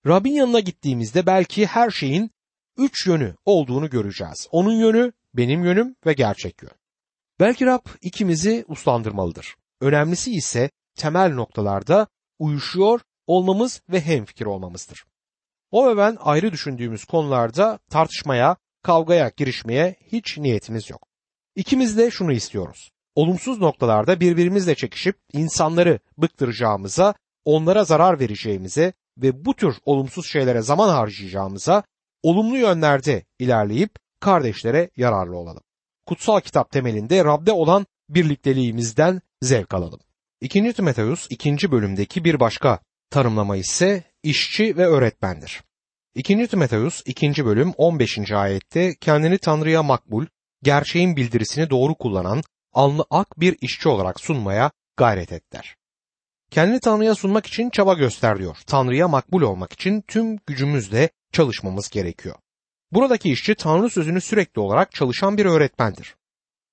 Rabbin 0.07 0.31
yanına 0.31 0.59
gittiğimizde 0.59 1.25
belki 1.25 1.65
her 1.65 1.89
şeyin 1.89 2.31
üç 2.77 3.07
yönü 3.07 3.35
olduğunu 3.45 3.89
göreceğiz. 3.89 4.47
Onun 4.51 4.73
yönü, 4.73 5.11
benim 5.33 5.63
yönüm 5.63 5.95
ve 6.05 6.13
gerçek 6.13 6.61
yön. 6.61 6.71
Belki 7.39 7.65
Rab 7.65 7.85
ikimizi 8.01 8.65
uslandırmalıdır. 8.67 9.55
Önemlisi 9.81 10.31
ise 10.31 10.69
temel 10.95 11.33
noktalarda 11.33 12.07
uyuşuyor 12.39 13.01
olmamız 13.27 13.81
ve 13.89 14.01
hemfikir 14.01 14.45
olmamızdır. 14.45 15.05
O 15.71 15.87
ve 15.87 15.97
ben 15.97 16.17
ayrı 16.19 16.51
düşündüğümüz 16.51 17.05
konularda 17.05 17.79
tartışmaya, 17.89 18.55
kavgaya 18.83 19.31
girişmeye 19.37 19.95
hiç 20.11 20.37
niyetimiz 20.37 20.89
yok. 20.89 21.07
İkimiz 21.55 21.97
de 21.97 22.11
şunu 22.11 22.31
istiyoruz. 22.31 22.91
Olumsuz 23.15 23.59
noktalarda 23.59 24.19
birbirimizle 24.19 24.75
çekişip 24.75 25.19
insanları 25.33 25.99
bıktıracağımıza, 26.17 27.13
onlara 27.45 27.83
zarar 27.83 28.19
vereceğimize 28.19 28.93
ve 29.17 29.45
bu 29.45 29.53
tür 29.53 29.75
olumsuz 29.85 30.27
şeylere 30.27 30.61
zaman 30.61 30.89
harcayacağımıza 30.89 31.83
olumlu 32.23 32.57
yönlerde 32.57 33.25
ilerleyip 33.39 33.91
kardeşlere 34.19 34.89
yararlı 34.95 35.37
olalım. 35.37 35.63
Kutsal 36.05 36.39
kitap 36.39 36.71
temelinde 36.71 37.25
Rab'de 37.25 37.51
olan 37.51 37.85
birlikteliğimizden 38.09 39.21
zevk 39.41 39.73
alalım. 39.73 39.99
2. 40.41 40.73
Timoteus 40.73 41.27
2. 41.29 41.71
bölümdeki 41.71 42.23
bir 42.23 42.39
başka 42.39 42.79
tanımlama 43.09 43.57
ise 43.57 44.03
işçi 44.23 44.77
ve 44.77 44.85
öğretmendir. 44.85 45.63
2. 46.15 46.47
Timoteus 46.47 47.01
2. 47.05 47.45
bölüm 47.45 47.73
15. 47.77 48.31
ayette 48.31 48.95
kendini 48.95 49.37
Tanrı'ya 49.37 49.83
makbul, 49.83 50.25
gerçeğin 50.63 51.15
bildirisini 51.15 51.69
doğru 51.69 51.95
kullanan, 51.95 52.43
alnı 52.73 53.03
ak 53.09 53.39
bir 53.39 53.57
işçi 53.61 53.89
olarak 53.89 54.19
sunmaya 54.19 54.71
gayret 54.97 55.31
et 55.31 55.53
der. 55.53 55.76
Kendini 56.51 56.79
Tanrı'ya 56.79 57.15
sunmak 57.15 57.45
için 57.45 57.69
çaba 57.69 57.93
göster 57.93 58.39
diyor. 58.39 58.57
Tanrı'ya 58.67 59.07
makbul 59.07 59.41
olmak 59.41 59.73
için 59.73 60.01
tüm 60.01 60.37
gücümüzle 60.47 61.09
çalışmamız 61.31 61.89
gerekiyor. 61.89 62.35
Buradaki 62.91 63.31
işçi 63.31 63.55
Tanrı 63.55 63.89
sözünü 63.89 64.21
sürekli 64.21 64.59
olarak 64.59 64.91
çalışan 64.91 65.37
bir 65.37 65.45
öğretmendir. 65.45 66.15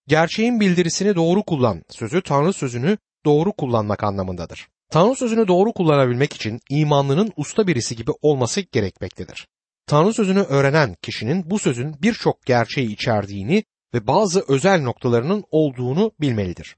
Gerçeğin 0.06 0.60
bildirisini 0.60 1.14
doğru 1.14 1.42
kullan 1.42 1.82
sözü 1.90 2.22
Tanrı 2.22 2.52
sözünü 2.52 2.98
doğru 3.24 3.52
kullanmak 3.52 4.04
anlamındadır. 4.04 4.68
Tanrı 4.90 5.14
sözünü 5.14 5.48
doğru 5.48 5.72
kullanabilmek 5.72 6.32
için 6.32 6.60
imanlının 6.70 7.32
usta 7.36 7.66
birisi 7.66 7.96
gibi 7.96 8.10
olması 8.22 8.60
gerekmektedir. 8.60 9.48
Tanrı 9.86 10.14
sözünü 10.14 10.40
öğrenen 10.40 10.96
kişinin 11.02 11.50
bu 11.50 11.58
sözün 11.58 11.94
birçok 12.02 12.42
gerçeği 12.46 12.92
içerdiğini 12.92 13.64
ve 13.94 14.06
bazı 14.06 14.44
özel 14.48 14.82
noktalarının 14.82 15.44
olduğunu 15.50 16.12
bilmelidir. 16.20 16.76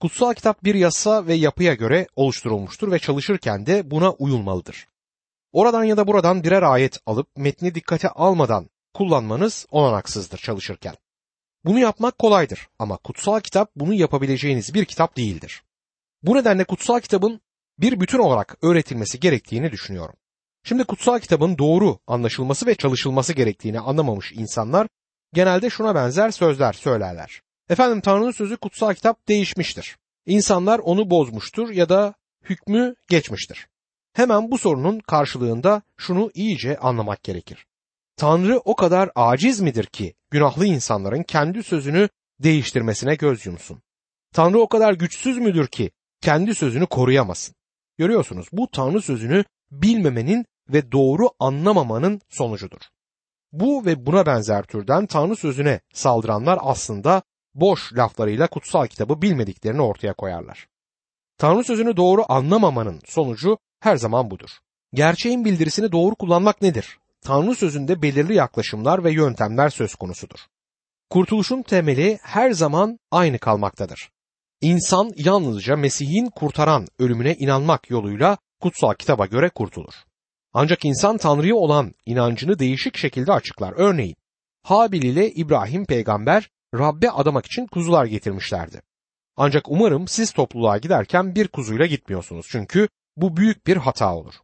Kutsal 0.00 0.34
kitap 0.34 0.64
bir 0.64 0.74
yasa 0.74 1.26
ve 1.26 1.34
yapıya 1.34 1.74
göre 1.74 2.06
oluşturulmuştur 2.16 2.92
ve 2.92 2.98
çalışırken 2.98 3.66
de 3.66 3.90
buna 3.90 4.10
uyulmalıdır. 4.10 4.86
Oradan 5.52 5.84
ya 5.84 5.96
da 5.96 6.06
buradan 6.06 6.44
birer 6.44 6.62
ayet 6.62 6.98
alıp 7.06 7.28
metni 7.36 7.74
dikkate 7.74 8.08
almadan 8.08 8.70
kullanmanız 8.94 9.66
olanaksızdır 9.70 10.38
çalışırken. 10.38 10.94
Bunu 11.64 11.78
yapmak 11.78 12.18
kolaydır 12.18 12.68
ama 12.78 12.96
kutsal 12.96 13.40
kitap 13.40 13.70
bunu 13.76 13.94
yapabileceğiniz 13.94 14.74
bir 14.74 14.84
kitap 14.84 15.16
değildir. 15.16 15.62
Bu 16.22 16.34
nedenle 16.34 16.64
kutsal 16.64 17.00
kitabın 17.00 17.40
bir 17.78 18.00
bütün 18.00 18.18
olarak 18.18 18.56
öğretilmesi 18.62 19.20
gerektiğini 19.20 19.72
düşünüyorum. 19.72 20.14
Şimdi 20.64 20.84
kutsal 20.84 21.18
kitabın 21.18 21.58
doğru 21.58 21.98
anlaşılması 22.06 22.66
ve 22.66 22.74
çalışılması 22.74 23.32
gerektiğini 23.32 23.80
anlamamış 23.80 24.32
insanlar 24.32 24.86
genelde 25.32 25.70
şuna 25.70 25.94
benzer 25.94 26.30
sözler 26.30 26.72
söylerler. 26.72 27.42
Efendim 27.68 28.00
Tanrı'nın 28.00 28.30
sözü 28.30 28.56
kutsal 28.56 28.94
kitap 28.94 29.28
değişmiştir. 29.28 29.96
İnsanlar 30.26 30.78
onu 30.78 31.10
bozmuştur 31.10 31.70
ya 31.70 31.88
da 31.88 32.14
hükmü 32.44 32.94
geçmiştir. 33.08 33.66
Hemen 34.12 34.50
bu 34.50 34.58
sorunun 34.58 35.00
karşılığında 35.00 35.82
şunu 35.96 36.30
iyice 36.34 36.78
anlamak 36.78 37.22
gerekir. 37.22 37.66
Tanrı 38.16 38.58
o 38.58 38.76
kadar 38.76 39.10
aciz 39.14 39.60
midir 39.60 39.84
ki 39.84 40.14
günahlı 40.30 40.66
insanların 40.66 41.22
kendi 41.22 41.62
sözünü 41.62 42.08
değiştirmesine 42.40 43.14
göz 43.14 43.46
yumsun? 43.46 43.82
Tanrı 44.32 44.58
o 44.58 44.68
kadar 44.68 44.92
güçsüz 44.92 45.38
müdür 45.38 45.66
ki 45.66 45.90
kendi 46.20 46.54
sözünü 46.54 46.86
koruyamasın? 46.86 47.54
Görüyorsunuz 47.98 48.48
bu 48.52 48.68
Tanrı 48.70 49.02
sözünü 49.02 49.44
bilmemenin 49.70 50.46
ve 50.68 50.92
doğru 50.92 51.30
anlamamanın 51.38 52.20
sonucudur. 52.28 52.80
Bu 53.52 53.86
ve 53.86 54.06
buna 54.06 54.26
benzer 54.26 54.62
türden 54.62 55.06
Tanrı 55.06 55.36
sözüne 55.36 55.80
saldıranlar 55.92 56.58
aslında 56.62 57.22
boş 57.54 57.92
laflarıyla 57.92 58.46
kutsal 58.46 58.86
kitabı 58.86 59.22
bilmediklerini 59.22 59.82
ortaya 59.82 60.14
koyarlar. 60.14 60.68
Tanrı 61.38 61.64
sözünü 61.64 61.96
doğru 61.96 62.24
anlamamanın 62.28 63.00
sonucu 63.04 63.58
her 63.80 63.96
zaman 63.96 64.30
budur. 64.30 64.50
Gerçeğin 64.94 65.44
bildirisini 65.44 65.92
doğru 65.92 66.14
kullanmak 66.14 66.62
nedir? 66.62 66.98
Tanrı 67.20 67.54
sözünde 67.54 68.02
belirli 68.02 68.34
yaklaşımlar 68.34 69.04
ve 69.04 69.12
yöntemler 69.12 69.68
söz 69.68 69.94
konusudur. 69.94 70.38
Kurtuluşun 71.10 71.62
temeli 71.62 72.18
her 72.22 72.50
zaman 72.50 72.98
aynı 73.10 73.38
kalmaktadır. 73.38 74.10
İnsan 74.60 75.10
yalnızca 75.16 75.76
Mesih'in 75.76 76.30
kurtaran 76.30 76.86
ölümüne 76.98 77.34
inanmak 77.34 77.90
yoluyla 77.90 78.38
kutsal 78.60 78.94
kitaba 78.94 79.26
göre 79.26 79.48
kurtulur. 79.48 79.94
Ancak 80.52 80.84
insan 80.84 81.16
Tanrı'ya 81.16 81.56
olan 81.56 81.92
inancını 82.06 82.58
değişik 82.58 82.96
şekilde 82.96 83.32
açıklar. 83.32 83.74
Örneğin 83.76 84.16
Habil 84.62 85.02
ile 85.02 85.30
İbrahim 85.30 85.86
peygamber 85.86 86.50
Rabbe 86.78 87.10
adamak 87.10 87.46
için 87.46 87.66
kuzular 87.66 88.04
getirmişlerdi. 88.04 88.82
Ancak 89.36 89.64
umarım 89.68 90.08
siz 90.08 90.32
topluluğa 90.32 90.78
giderken 90.78 91.34
bir 91.34 91.48
kuzuyla 91.48 91.86
gitmiyorsunuz 91.86 92.46
çünkü 92.50 92.88
bu 93.16 93.36
büyük 93.36 93.66
bir 93.66 93.76
hata 93.76 94.14
olur. 94.14 94.34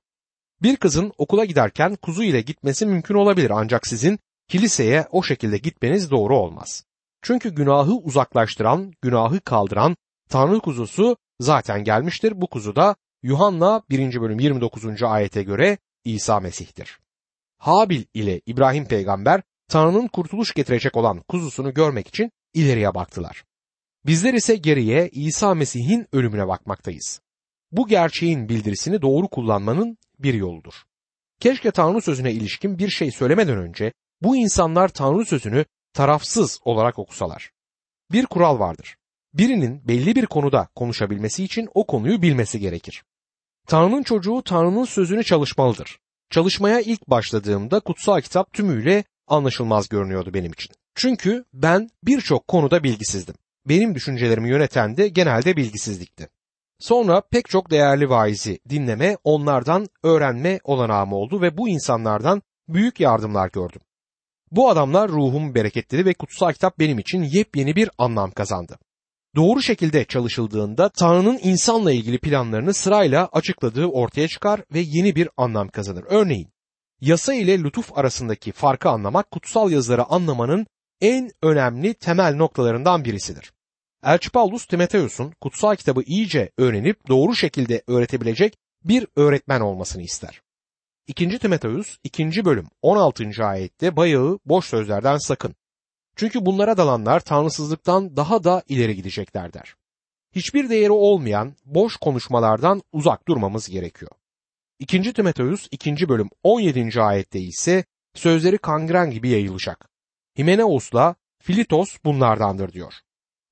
Bir 0.62 0.76
kızın 0.76 1.12
okula 1.18 1.44
giderken 1.44 1.96
kuzu 1.96 2.22
ile 2.22 2.40
gitmesi 2.40 2.86
mümkün 2.86 3.14
olabilir 3.14 3.50
ancak 3.54 3.86
sizin 3.86 4.18
kiliseye 4.48 5.06
o 5.10 5.22
şekilde 5.22 5.58
gitmeniz 5.58 6.10
doğru 6.10 6.36
olmaz. 6.36 6.84
Çünkü 7.22 7.54
günahı 7.54 7.92
uzaklaştıran, 7.92 8.92
günahı 9.02 9.40
kaldıran 9.40 9.96
Tanrı 10.28 10.60
kuzusu 10.60 11.16
zaten 11.40 11.84
gelmiştir. 11.84 12.40
Bu 12.40 12.46
kuzu 12.46 12.76
da 12.76 12.96
Yuhanna 13.22 13.82
1. 13.90 14.20
bölüm 14.20 14.38
29. 14.38 15.02
ayete 15.02 15.42
göre 15.42 15.78
İsa 16.04 16.40
Mesih'tir. 16.40 16.98
Habil 17.58 18.04
ile 18.14 18.40
İbrahim 18.46 18.84
peygamber 18.84 19.42
Tanrı'nın 19.70 20.08
kurtuluş 20.08 20.54
getirecek 20.54 20.96
olan 20.96 21.22
kuzusunu 21.28 21.74
görmek 21.74 22.08
için 22.08 22.30
ileriye 22.54 22.94
baktılar. 22.94 23.44
Bizler 24.06 24.34
ise 24.34 24.56
geriye 24.56 25.08
İsa 25.08 25.54
Mesih'in 25.54 26.06
ölümüne 26.12 26.48
bakmaktayız. 26.48 27.20
bu 27.72 27.88
gerçeğin 27.88 28.48
bildirisini 28.48 29.02
doğru 29.02 29.28
kullanmanın 29.28 29.98
bir 30.18 30.34
yoludur. 30.34 30.74
Keşke 31.40 31.70
Tanrı 31.70 32.02
sözüne 32.02 32.32
ilişkin 32.32 32.78
bir 32.78 32.88
şey 32.88 33.10
söylemeden 33.10 33.58
önce 33.58 33.92
bu 34.22 34.36
insanlar 34.36 34.88
Tanrı 34.88 35.24
sözünü 35.24 35.64
tarafsız 35.92 36.60
olarak 36.64 36.98
okusalar. 36.98 37.50
Bir 38.12 38.26
kural 38.26 38.58
vardır. 38.58 38.96
Birinin 39.34 39.88
belli 39.88 40.16
bir 40.16 40.26
konuda 40.26 40.68
konuşabilmesi 40.74 41.44
için 41.44 41.68
o 41.74 41.86
konuyu 41.86 42.22
bilmesi 42.22 42.60
gerekir. 42.60 43.04
Tanrı'nın 43.66 44.02
çocuğu 44.02 44.42
Tanrı'nın 44.44 44.84
sözünü 44.84 45.24
çalışmalıdır. 45.24 45.98
Çalışmaya 46.30 46.80
ilk 46.80 47.08
başladığımda 47.08 47.80
kutsal 47.80 48.20
kitap 48.20 48.52
tümüyle 48.52 49.04
anlaşılmaz 49.30 49.88
görünüyordu 49.88 50.34
benim 50.34 50.52
için. 50.52 50.70
Çünkü 50.94 51.44
ben 51.52 51.88
birçok 52.02 52.48
konuda 52.48 52.82
bilgisizdim. 52.82 53.34
Benim 53.68 53.94
düşüncelerimi 53.94 54.50
yöneten 54.50 54.96
de 54.96 55.08
genelde 55.08 55.56
bilgisizlikti. 55.56 56.28
Sonra 56.78 57.20
pek 57.20 57.48
çok 57.48 57.70
değerli 57.70 58.10
vaizi 58.10 58.58
dinleme, 58.68 59.16
onlardan 59.24 59.86
öğrenme 60.02 60.60
olanağım 60.64 61.12
oldu 61.12 61.42
ve 61.42 61.56
bu 61.56 61.68
insanlardan 61.68 62.42
büyük 62.68 63.00
yardımlar 63.00 63.50
gördüm. 63.50 63.80
Bu 64.50 64.68
adamlar 64.70 65.08
ruhum 65.08 65.54
bereketledi 65.54 66.06
ve 66.06 66.14
kutsal 66.14 66.52
kitap 66.52 66.78
benim 66.78 66.98
için 66.98 67.22
yepyeni 67.22 67.76
bir 67.76 67.90
anlam 67.98 68.30
kazandı. 68.30 68.78
Doğru 69.36 69.62
şekilde 69.62 70.04
çalışıldığında 70.04 70.88
Tanrı'nın 70.88 71.38
insanla 71.42 71.92
ilgili 71.92 72.18
planlarını 72.18 72.74
sırayla 72.74 73.28
açıkladığı 73.32 73.86
ortaya 73.86 74.28
çıkar 74.28 74.60
ve 74.74 74.80
yeni 74.80 75.16
bir 75.16 75.28
anlam 75.36 75.68
kazanır. 75.68 76.04
Örneğin, 76.08 76.48
yasa 77.00 77.34
ile 77.34 77.58
lütuf 77.62 77.98
arasındaki 77.98 78.52
farkı 78.52 78.88
anlamak 78.88 79.30
kutsal 79.30 79.70
yazıları 79.70 80.04
anlamanın 80.04 80.66
en 81.00 81.30
önemli 81.42 81.94
temel 81.94 82.34
noktalarından 82.34 83.04
birisidir. 83.04 83.52
Elçi 84.04 84.30
Paulus 84.30 84.66
Timoteus'un 84.66 85.32
kutsal 85.40 85.76
kitabı 85.76 86.02
iyice 86.02 86.50
öğrenip 86.58 87.08
doğru 87.08 87.34
şekilde 87.34 87.82
öğretebilecek 87.86 88.58
bir 88.84 89.06
öğretmen 89.16 89.60
olmasını 89.60 90.02
ister. 90.02 90.42
2. 91.06 91.38
Timoteus 91.38 91.96
2. 92.04 92.44
bölüm 92.44 92.68
16. 92.82 93.44
ayette 93.44 93.96
bayağı 93.96 94.38
boş 94.44 94.64
sözlerden 94.64 95.16
sakın. 95.16 95.54
Çünkü 96.16 96.46
bunlara 96.46 96.76
dalanlar 96.76 97.20
tanrısızlıktan 97.20 98.16
daha 98.16 98.44
da 98.44 98.62
ileri 98.68 98.96
gidecekler 98.96 99.52
der. 99.52 99.74
Hiçbir 100.34 100.70
değeri 100.70 100.92
olmayan 100.92 101.54
boş 101.64 101.96
konuşmalardan 101.96 102.82
uzak 102.92 103.28
durmamız 103.28 103.68
gerekiyor. 103.68 104.10
2. 104.80 105.12
Timoteus 105.12 105.68
2. 105.70 106.08
bölüm 106.08 106.28
17. 106.42 107.02
ayette 107.02 107.40
ise 107.40 107.84
sözleri 108.14 108.58
kangren 108.58 109.10
gibi 109.10 109.28
yayılacak. 109.28 109.88
Himeneos'la 110.38 111.14
Filitos 111.42 111.96
bunlardandır 112.04 112.72
diyor. 112.72 112.94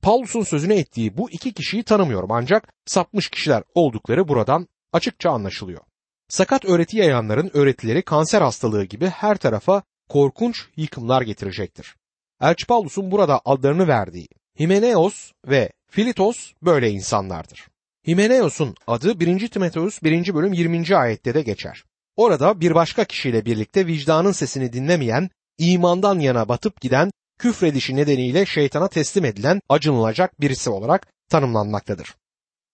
Paulus'un 0.02 0.42
sözüne 0.42 0.78
ettiği 0.78 1.16
bu 1.16 1.30
iki 1.30 1.52
kişiyi 1.52 1.82
tanımıyorum 1.82 2.32
ancak 2.32 2.73
sapmış 2.87 3.28
kişiler 3.28 3.62
oldukları 3.75 4.28
buradan 4.28 4.68
açıkça 4.92 5.30
anlaşılıyor. 5.30 5.80
Sakat 6.28 6.64
öğreti 6.64 6.97
yayanların 6.97 7.50
öğretileri 7.54 8.02
kanser 8.02 8.42
hastalığı 8.42 8.85
gibi 8.85 9.06
her 9.06 9.37
tarafa 9.37 9.82
korkunç 10.08 10.66
yıkımlar 10.76 11.23
getirecektir. 11.23 11.97
Elçi 12.40 12.66
Paulus'un 12.66 13.11
burada 13.11 13.40
adlarını 13.44 13.88
verdiği 13.88 14.28
Himeneos 14.61 15.32
ve 15.47 15.73
Filitos 15.90 16.52
böyle 16.62 16.90
insanlardır. 16.90 17.68
Himeneos'un 18.08 18.74
adı 18.86 19.20
1. 19.20 19.48
Timoteus 19.48 20.02
1. 20.02 20.34
bölüm 20.34 20.52
20. 20.52 20.96
ayette 20.96 21.34
de 21.34 21.42
geçer. 21.42 21.84
Orada 22.16 22.60
bir 22.60 22.74
başka 22.74 23.04
kişiyle 23.04 23.44
birlikte 23.44 23.86
vicdanın 23.86 24.32
sesini 24.32 24.72
dinlemeyen, 24.72 25.30
imandan 25.58 26.18
yana 26.18 26.48
batıp 26.48 26.80
giden, 26.80 27.10
küfredişi 27.38 27.96
nedeniyle 27.96 28.46
şeytana 28.46 28.88
teslim 28.88 29.24
edilen 29.24 29.60
acınılacak 29.68 30.40
birisi 30.40 30.70
olarak 30.70 31.06
tanımlanmaktadır. 31.30 32.14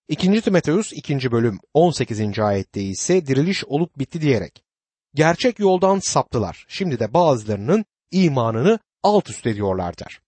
2. 0.08 0.40
Timoteus 0.40 0.92
2. 0.92 1.32
bölüm 1.32 1.58
18. 1.74 2.38
ayette 2.38 2.82
ise 2.82 3.26
diriliş 3.26 3.64
olup 3.64 3.98
bitti 3.98 4.20
diyerek 4.20 4.64
gerçek 5.14 5.58
yoldan 5.58 5.98
saptılar. 5.98 6.66
Şimdi 6.68 6.98
de 6.98 7.14
bazılarının 7.14 7.84
imanını 8.10 8.78
alt 9.02 9.30
üst 9.30 9.46
ediyorlar 9.46 9.98
der. 9.98 10.20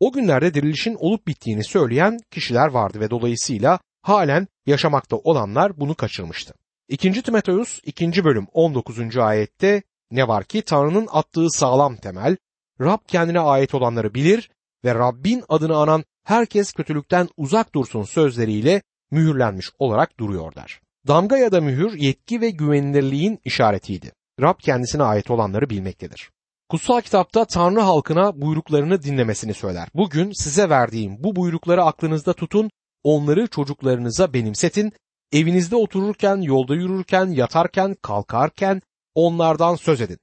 O 0.00 0.12
günlerde 0.12 0.54
dirilişin 0.54 0.94
olup 0.94 1.26
bittiğini 1.26 1.64
söyleyen 1.64 2.18
kişiler 2.30 2.68
vardı 2.68 3.00
ve 3.00 3.10
dolayısıyla 3.10 3.78
halen 4.02 4.48
yaşamakta 4.66 5.16
olanlar 5.16 5.80
bunu 5.80 5.94
kaçırmıştı. 5.94 6.54
2. 6.88 7.22
Timoteus 7.22 7.80
2. 7.84 8.24
bölüm 8.24 8.46
19. 8.52 9.16
ayette 9.16 9.82
ne 10.10 10.28
var 10.28 10.44
ki 10.44 10.62
Tanrı'nın 10.62 11.08
attığı 11.10 11.50
sağlam 11.50 11.96
temel, 11.96 12.36
Rab 12.80 12.98
kendine 13.06 13.40
ait 13.40 13.74
olanları 13.74 14.14
bilir 14.14 14.50
ve 14.84 14.94
Rabbin 14.94 15.44
adını 15.48 15.76
anan 15.76 16.04
herkes 16.24 16.72
kötülükten 16.72 17.28
uzak 17.36 17.74
dursun 17.74 18.02
sözleriyle 18.02 18.82
mühürlenmiş 19.10 19.70
olarak 19.78 20.18
duruyor 20.20 20.54
der. 20.54 20.80
Damga 21.08 21.38
ya 21.38 21.52
da 21.52 21.60
mühür 21.60 21.92
yetki 21.92 22.40
ve 22.40 22.50
güvenilirliğin 22.50 23.38
işaretiydi. 23.44 24.12
Rab 24.40 24.58
kendisine 24.58 25.02
ait 25.02 25.30
olanları 25.30 25.70
bilmektedir. 25.70 26.30
Kutsal 26.68 27.00
kitapta 27.00 27.44
Tanrı 27.44 27.80
halkına 27.80 28.40
buyruklarını 28.40 29.02
dinlemesini 29.02 29.54
söyler. 29.54 29.88
Bugün 29.94 30.32
size 30.32 30.70
verdiğim 30.70 31.24
bu 31.24 31.36
buyrukları 31.36 31.84
aklınızda 31.84 32.32
tutun, 32.32 32.70
onları 33.04 33.46
çocuklarınıza 33.46 34.32
benimsetin, 34.32 34.92
evinizde 35.32 35.76
otururken, 35.76 36.36
yolda 36.36 36.74
yürürken, 36.74 37.26
yatarken, 37.26 37.96
kalkarken 38.02 38.82
onlardan 39.14 39.74
söz 39.76 40.00
edin. 40.00 40.18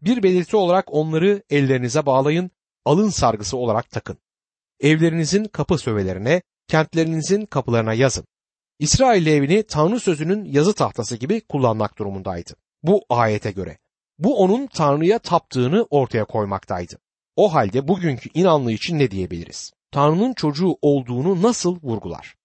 Bir 0.00 0.22
belirti 0.22 0.56
olarak 0.56 0.94
onları 0.94 1.42
ellerinize 1.50 2.06
bağlayın, 2.06 2.50
alın 2.84 3.08
sargısı 3.08 3.56
olarak 3.56 3.90
takın. 3.90 4.18
Evlerinizin 4.80 5.44
kapı 5.44 5.78
sövelerine, 5.78 6.42
kentlerinizin 6.68 7.46
kapılarına 7.46 7.94
yazın. 7.94 8.24
İsrail 8.78 9.26
evini 9.26 9.62
Tanrı 9.62 10.00
sözünün 10.00 10.44
yazı 10.44 10.74
tahtası 10.74 11.16
gibi 11.16 11.40
kullanmak 11.40 11.98
durumundaydı. 11.98 12.50
Bu 12.82 13.04
ayete 13.08 13.50
göre. 13.50 13.78
Bu 14.18 14.38
onun 14.38 14.66
Tanrı'ya 14.66 15.18
taptığını 15.18 15.86
ortaya 15.90 16.24
koymaktaydı. 16.24 16.98
O 17.36 17.54
halde 17.54 17.88
bugünkü 17.88 18.30
inanlı 18.34 18.72
için 18.72 18.98
ne 18.98 19.10
diyebiliriz? 19.10 19.72
Tanrı'nın 19.92 20.34
çocuğu 20.34 20.76
olduğunu 20.82 21.42
nasıl 21.42 21.82
vurgular? 21.82 22.36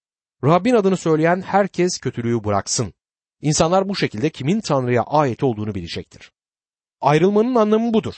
Rabbin 0.44 0.74
adını 0.74 0.96
söyleyen 0.96 1.42
herkes 1.42 1.98
kötülüğü 1.98 2.44
bıraksın. 2.44 2.94
İnsanlar 3.40 3.88
bu 3.88 3.96
şekilde 3.96 4.30
kimin 4.30 4.60
Tanrı'ya 4.60 5.02
ait 5.02 5.42
olduğunu 5.42 5.74
bilecektir. 5.74 6.32
Ayrılmanın 7.00 7.54
anlamı 7.54 7.94
budur. 7.94 8.14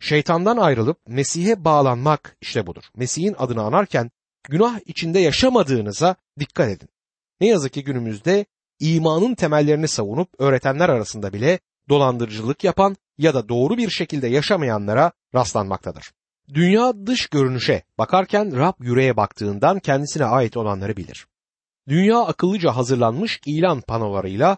Şeytandan 0.00 0.56
ayrılıp 0.56 0.98
Mesih'e 1.06 1.64
bağlanmak 1.64 2.36
işte 2.40 2.66
budur. 2.66 2.82
Mesih'in 2.96 3.34
adını 3.38 3.62
anarken 3.62 4.10
günah 4.48 4.80
içinde 4.86 5.18
yaşamadığınıza 5.18 6.16
dikkat 6.38 6.68
edin. 6.68 6.88
Ne 7.40 7.46
yazık 7.46 7.72
ki 7.72 7.84
günümüzde 7.84 8.46
imanın 8.80 9.34
temellerini 9.34 9.88
savunup 9.88 10.28
öğretenler 10.38 10.88
arasında 10.88 11.32
bile 11.32 11.58
dolandırıcılık 11.88 12.64
yapan 12.64 12.96
ya 13.18 13.34
da 13.34 13.48
doğru 13.48 13.76
bir 13.76 13.90
şekilde 13.90 14.26
yaşamayanlara 14.26 15.12
rastlanmaktadır. 15.34 16.12
Dünya 16.54 17.06
dış 17.06 17.26
görünüşe 17.26 17.82
bakarken 17.98 18.56
Rab 18.56 18.72
yüreğe 18.80 19.16
baktığından 19.16 19.78
kendisine 19.78 20.24
ait 20.24 20.56
olanları 20.56 20.96
bilir. 20.96 21.26
Dünya 21.88 22.18
akıllıca 22.18 22.76
hazırlanmış 22.76 23.40
ilan 23.46 23.80
panolarıyla 23.80 24.56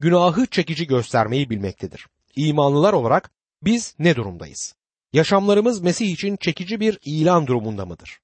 günahı 0.00 0.46
çekici 0.46 0.86
göstermeyi 0.86 1.50
bilmektedir. 1.50 2.06
İmanlılar 2.36 2.92
olarak 2.92 3.30
biz 3.62 3.94
ne 3.98 4.16
durumdayız? 4.16 4.74
Yaşamlarımız 5.12 5.80
Mesih 5.80 6.12
için 6.12 6.36
çekici 6.36 6.80
bir 6.80 6.98
ilan 7.04 7.46
durumunda 7.46 7.86
mıdır? 7.86 8.20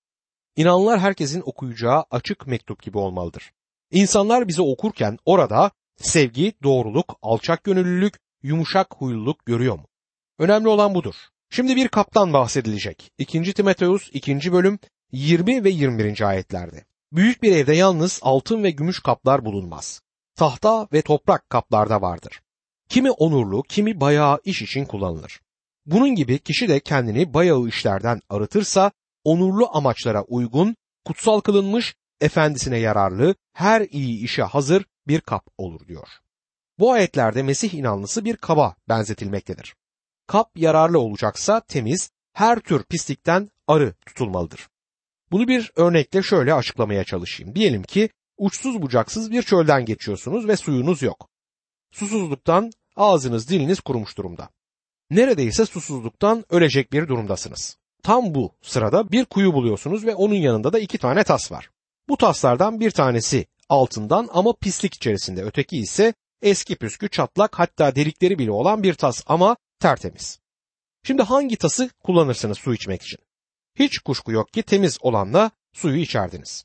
İnanlar 0.56 1.00
herkesin 1.00 1.42
okuyacağı 1.46 2.04
açık 2.10 2.46
mektup 2.46 2.82
gibi 2.82 2.98
olmalıdır. 2.98 3.52
İnsanlar 3.90 4.48
bizi 4.48 4.62
okurken 4.62 5.18
orada 5.24 5.70
sevgi, 5.96 6.52
doğruluk, 6.62 7.18
alçak 7.22 7.64
gönüllülük, 7.64 8.14
yumuşak 8.42 8.94
huyluluk 8.96 9.46
görüyor 9.46 9.74
mu? 9.74 9.86
Önemli 10.38 10.68
olan 10.68 10.94
budur. 10.94 11.14
Şimdi 11.54 11.76
bir 11.76 11.88
kaptan 11.88 12.32
bahsedilecek. 12.32 13.12
2. 13.18 13.54
Timoteus 13.54 14.10
2. 14.12 14.52
bölüm 14.52 14.78
20 15.12 15.64
ve 15.64 15.70
21. 15.70 16.20
ayetlerde. 16.20 16.84
Büyük 17.12 17.42
bir 17.42 17.56
evde 17.56 17.74
yalnız 17.74 18.20
altın 18.22 18.62
ve 18.62 18.70
gümüş 18.70 19.00
kaplar 19.00 19.44
bulunmaz. 19.44 20.02
Tahta 20.36 20.88
ve 20.92 21.02
toprak 21.02 21.50
kaplarda 21.50 22.02
vardır. 22.02 22.40
Kimi 22.88 23.10
onurlu, 23.10 23.62
kimi 23.62 24.00
bayağı 24.00 24.40
iş 24.44 24.62
için 24.62 24.84
kullanılır. 24.84 25.40
Bunun 25.86 26.14
gibi 26.14 26.38
kişi 26.38 26.68
de 26.68 26.80
kendini 26.80 27.34
bayağı 27.34 27.68
işlerden 27.68 28.20
arıtırsa 28.28 28.90
onurlu 29.24 29.68
amaçlara 29.72 30.22
uygun, 30.22 30.76
kutsal 31.04 31.40
kılınmış, 31.40 31.94
efendisine 32.20 32.78
yararlı, 32.78 33.34
her 33.52 33.80
iyi 33.80 34.24
işe 34.24 34.42
hazır 34.42 34.84
bir 35.08 35.20
kap 35.20 35.46
olur 35.58 35.88
diyor. 35.88 36.08
Bu 36.78 36.92
ayetlerde 36.92 37.42
Mesih 37.42 37.74
inanlısı 37.74 38.24
bir 38.24 38.36
kaba 38.36 38.74
benzetilmektedir. 38.88 39.74
Kap 40.26 40.50
yararlı 40.56 40.98
olacaksa 40.98 41.60
temiz, 41.60 42.10
her 42.32 42.60
tür 42.60 42.82
pislikten 42.82 43.50
arı 43.66 43.94
tutulmalıdır. 44.06 44.68
Bunu 45.32 45.48
bir 45.48 45.72
örnekle 45.76 46.22
şöyle 46.22 46.54
açıklamaya 46.54 47.04
çalışayım. 47.04 47.54
Diyelim 47.54 47.82
ki 47.82 48.08
uçsuz 48.38 48.82
bucaksız 48.82 49.30
bir 49.30 49.42
çölden 49.42 49.84
geçiyorsunuz 49.84 50.48
ve 50.48 50.56
suyunuz 50.56 51.02
yok. 51.02 51.28
Susuzluktan 51.92 52.70
ağzınız 52.96 53.48
diliniz 53.48 53.80
kurumuş 53.80 54.18
durumda. 54.18 54.48
Neredeyse 55.10 55.66
susuzluktan 55.66 56.44
ölecek 56.50 56.92
bir 56.92 57.08
durumdasınız. 57.08 57.76
Tam 58.02 58.34
bu 58.34 58.54
sırada 58.62 59.12
bir 59.12 59.24
kuyu 59.24 59.52
buluyorsunuz 59.52 60.06
ve 60.06 60.14
onun 60.14 60.34
yanında 60.34 60.72
da 60.72 60.78
iki 60.78 60.98
tane 60.98 61.24
tas 61.24 61.52
var. 61.52 61.70
Bu 62.08 62.16
taslardan 62.16 62.80
bir 62.80 62.90
tanesi 62.90 63.46
altından 63.68 64.28
ama 64.32 64.52
pislik 64.52 64.94
içerisinde. 64.94 65.42
Öteki 65.42 65.76
ise 65.76 66.14
eski 66.42 66.76
püskü 66.76 67.08
çatlak 67.10 67.58
hatta 67.58 67.94
delikleri 67.94 68.38
bile 68.38 68.50
olan 68.50 68.82
bir 68.82 68.94
tas 68.94 69.22
ama 69.26 69.56
tertemiz. 69.84 70.38
Şimdi 71.06 71.22
hangi 71.22 71.56
tası 71.56 71.90
kullanırsınız 72.04 72.58
su 72.58 72.74
içmek 72.74 73.02
için? 73.02 73.18
Hiç 73.78 73.98
kuşku 73.98 74.32
yok 74.32 74.52
ki 74.52 74.62
temiz 74.62 74.98
olanla 75.00 75.50
suyu 75.72 75.96
içerdiniz. 75.96 76.64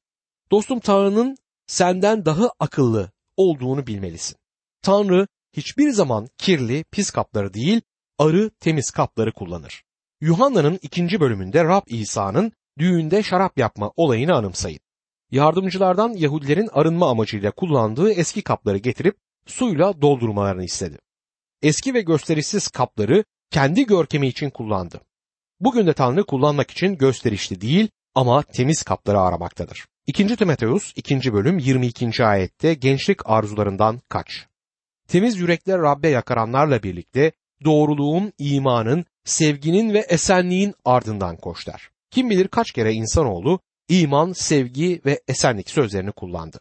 Dostum 0.52 0.80
Tanrı'nın 0.80 1.38
senden 1.68 2.26
daha 2.26 2.52
akıllı 2.60 3.12
olduğunu 3.38 3.88
bilmelisin. 3.88 4.38
Tanrı 4.82 5.28
hiçbir 5.54 5.92
zaman 5.92 6.28
kirli, 6.38 6.84
pis 6.92 7.12
kapları 7.12 7.54
değil, 7.54 7.82
arı, 8.18 8.50
temiz 8.60 8.92
kapları 8.92 9.32
kullanır. 9.32 9.84
Yuhanna'nın 10.22 10.80
ikinci 10.82 11.20
bölümünde 11.20 11.64
Rab 11.64 11.84
İsa'nın 11.88 12.52
düğünde 12.78 13.24
şarap 13.24 13.58
yapma 13.58 13.92
olayını 13.96 14.36
anımsayın. 14.36 14.80
Yardımcılardan 15.32 16.14
Yahudilerin 16.14 16.70
arınma 16.74 17.10
amacıyla 17.10 17.52
kullandığı 17.52 18.12
eski 18.12 18.42
kapları 18.42 18.78
getirip 18.78 19.18
suyla 19.46 20.02
doldurmalarını 20.02 20.64
istedi. 20.64 21.00
Eski 21.62 21.94
ve 21.94 22.02
gösterişsiz 22.02 22.68
kapları 22.68 23.24
kendi 23.52 23.86
görkemi 23.86 24.28
için 24.28 24.50
kullandı. 24.50 25.02
Bugün 25.60 25.88
de 25.88 25.94
Tanrı 25.94 26.26
kullanmak 26.26 26.72
için 26.72 26.98
gösterişli 26.98 27.62
değil 27.62 27.90
ama 28.16 28.44
temiz 28.44 28.84
kapları 28.84 29.20
aramaktadır. 29.20 29.86
2. 30.08 30.36
Timoteus 30.36 30.94
2. 30.96 31.34
bölüm 31.34 31.58
22. 31.58 32.26
ayette 32.26 32.74
gençlik 32.74 33.30
arzularından 33.30 34.02
kaç. 34.10 34.46
Temiz 35.08 35.38
yürekle 35.38 35.78
Rabbe 35.78 36.10
yakaranlarla 36.10 36.84
birlikte 36.84 37.32
doğruluğun, 37.66 38.34
imanın, 38.38 39.06
sevginin 39.26 39.94
ve 39.94 40.00
esenliğin 40.00 40.74
ardından 40.86 41.38
koş 41.38 41.68
der. 41.68 41.90
Kim 42.12 42.30
bilir 42.30 42.48
kaç 42.48 42.72
kere 42.72 42.94
insanoğlu 42.94 43.60
iman, 43.90 44.34
sevgi 44.34 45.02
ve 45.06 45.22
esenlik 45.28 45.70
sözlerini 45.70 46.12
kullandı. 46.12 46.60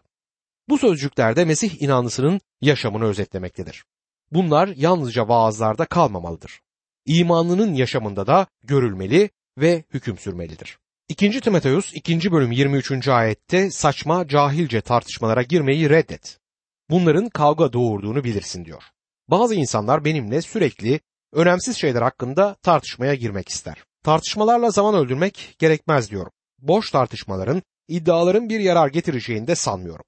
Bu 0.68 0.78
sözcüklerde 0.78 1.44
Mesih 1.44 1.82
inanlısının 1.82 2.40
yaşamını 2.60 3.04
özetlemektedir. 3.04 3.84
Bunlar 4.32 4.68
yalnızca 4.68 5.28
vaazlarda 5.28 5.84
kalmamalıdır. 5.84 6.60
İmanlının 7.06 7.74
yaşamında 7.74 8.26
da 8.26 8.46
görülmeli 8.62 9.30
ve 9.58 9.84
hüküm 9.94 10.18
sürmelidir. 10.18 10.78
2. 11.08 11.40
Timoteus 11.40 11.94
2. 11.94 12.32
bölüm 12.32 12.52
23. 12.52 13.08
ayette 13.08 13.70
saçma 13.70 14.28
cahilce 14.28 14.80
tartışmalara 14.80 15.42
girmeyi 15.42 15.90
reddet. 15.90 16.38
Bunların 16.90 17.28
kavga 17.28 17.72
doğurduğunu 17.72 18.24
bilirsin 18.24 18.64
diyor. 18.64 18.82
Bazı 19.28 19.54
insanlar 19.54 20.04
benimle 20.04 20.42
sürekli 20.42 21.00
önemsiz 21.32 21.76
şeyler 21.76 22.02
hakkında 22.02 22.54
tartışmaya 22.54 23.14
girmek 23.14 23.48
ister. 23.48 23.84
Tartışmalarla 24.04 24.70
zaman 24.70 24.94
öldürmek 24.94 25.56
gerekmez 25.58 26.10
diyorum. 26.10 26.32
Boş 26.58 26.90
tartışmaların, 26.90 27.62
iddiaların 27.88 28.48
bir 28.48 28.60
yarar 28.60 28.88
getireceğini 28.88 29.46
de 29.46 29.54
sanmıyorum. 29.54 30.04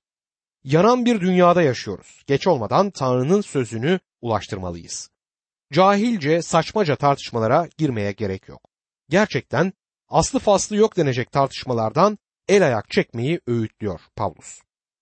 Yanan 0.65 1.05
bir 1.05 1.21
dünyada 1.21 1.63
yaşıyoruz. 1.63 2.23
Geç 2.27 2.47
olmadan 2.47 2.91
Tanrı'nın 2.91 3.41
sözünü 3.41 4.01
ulaştırmalıyız. 4.21 5.11
Cahilce, 5.73 6.43
saçmaca 6.43 6.97
tartışmalara 6.97 7.69
girmeye 7.79 8.13
gerek 8.13 8.49
yok. 8.49 8.61
Gerçekten 9.09 9.73
aslı 10.09 10.39
faslı 10.39 10.77
yok 10.77 10.97
denecek 10.97 11.33
tartışmalardan 11.33 12.19
el 12.49 12.67
ayak 12.67 12.91
çekmeyi 12.91 13.41
öğütlüyor 13.47 14.01
Pavlus. 14.17 14.61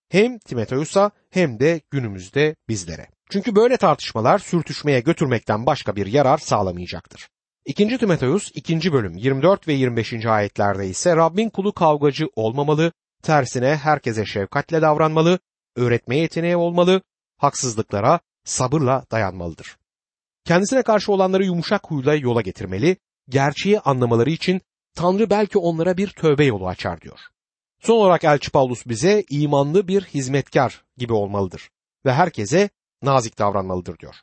Hem 0.09 0.39
Timoteus'a 0.39 1.11
hem 1.29 1.59
de 1.59 1.81
günümüzde 1.91 2.55
bizlere. 2.69 3.07
Çünkü 3.29 3.55
böyle 3.55 3.77
tartışmalar 3.77 4.39
sürtüşmeye 4.39 4.99
götürmekten 4.99 5.65
başka 5.65 5.95
bir 5.95 6.05
yarar 6.05 6.37
sağlamayacaktır. 6.37 7.29
2. 7.65 7.97
Timoteus 7.97 8.51
2. 8.55 8.93
bölüm 8.93 9.17
24 9.17 9.67
ve 9.67 9.73
25. 9.73 10.25
ayetlerde 10.25 10.87
ise 10.87 11.15
Rabbin 11.15 11.49
kulu 11.49 11.73
kavgacı 11.73 12.27
olmamalı, 12.35 12.91
tersine 13.23 13.75
herkese 13.75 14.25
şefkatle 14.25 14.81
davranmalı, 14.81 15.39
öğretme 15.75 16.17
yeteneği 16.17 16.55
olmalı, 16.55 17.01
haksızlıklara 17.37 18.19
sabırla 18.49 19.05
dayanmalıdır. 19.11 19.77
Kendisine 20.45 20.83
karşı 20.83 21.11
olanları 21.11 21.45
yumuşak 21.45 21.91
huyla 21.91 22.15
yola 22.15 22.41
getirmeli, 22.41 22.97
gerçeği 23.29 23.79
anlamaları 23.79 24.29
için 24.29 24.61
Tanrı 24.95 25.29
belki 25.29 25.57
onlara 25.57 25.97
bir 25.97 26.07
tövbe 26.07 26.45
yolu 26.45 26.67
açar 26.67 27.01
diyor. 27.01 27.19
Son 27.79 27.95
olarak 27.95 28.23
Elçi 28.23 28.51
Paulus 28.51 28.85
bize 28.85 29.23
imanlı 29.29 29.87
bir 29.87 30.01
hizmetkar 30.01 30.83
gibi 30.97 31.13
olmalıdır 31.13 31.69
ve 32.05 32.13
herkese 32.13 32.69
nazik 33.01 33.39
davranmalıdır 33.39 33.99
diyor. 33.99 34.15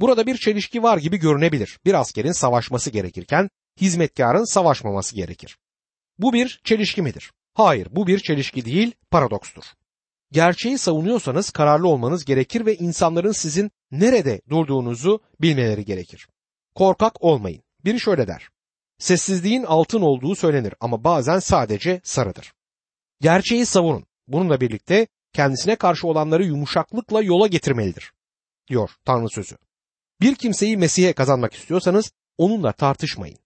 Burada 0.00 0.26
bir 0.26 0.36
çelişki 0.36 0.82
var 0.82 0.98
gibi 0.98 1.16
görünebilir. 1.16 1.78
Bir 1.84 1.94
askerin 1.94 2.32
savaşması 2.32 2.90
gerekirken 2.90 3.50
hizmetkarın 3.80 4.44
savaşmaması 4.44 5.16
gerekir. 5.16 5.58
Bu 6.18 6.32
bir 6.32 6.60
çelişki 6.64 7.02
midir? 7.02 7.32
Hayır, 7.54 7.88
bu 7.90 8.06
bir 8.06 8.18
çelişki 8.18 8.64
değil, 8.64 8.92
paradokstur. 9.10 9.64
Gerçeği 10.32 10.78
savunuyorsanız 10.78 11.50
kararlı 11.50 11.88
olmanız 11.88 12.24
gerekir 12.24 12.66
ve 12.66 12.76
insanların 12.76 13.32
sizin 13.32 13.70
nerede 13.90 14.40
durduğunuzu 14.48 15.20
bilmeleri 15.40 15.84
gerekir. 15.84 16.28
Korkak 16.74 17.24
olmayın. 17.24 17.62
Biri 17.84 18.00
şöyle 18.00 18.26
der. 18.26 18.48
Sessizliğin 18.98 19.62
altın 19.62 20.00
olduğu 20.00 20.34
söylenir 20.34 20.74
ama 20.80 21.04
bazen 21.04 21.38
sadece 21.38 22.00
sarıdır. 22.04 22.52
Gerçeği 23.20 23.66
savunun. 23.66 24.06
Bununla 24.28 24.60
birlikte 24.60 25.06
kendisine 25.32 25.76
karşı 25.76 26.06
olanları 26.06 26.44
yumuşaklıkla 26.44 27.22
yola 27.22 27.46
getirmelidir. 27.46 28.12
Diyor 28.68 28.90
Tanrı 29.04 29.28
sözü. 29.28 29.56
Bir 30.20 30.34
kimseyi 30.34 30.76
Mesih'e 30.76 31.12
kazanmak 31.12 31.54
istiyorsanız 31.54 32.12
onunla 32.38 32.72
tartışmayın. 32.72 33.38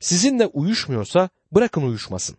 Sizinle 0.00 0.46
uyuşmuyorsa 0.46 1.28
bırakın 1.52 1.82
uyuşmasın. 1.82 2.36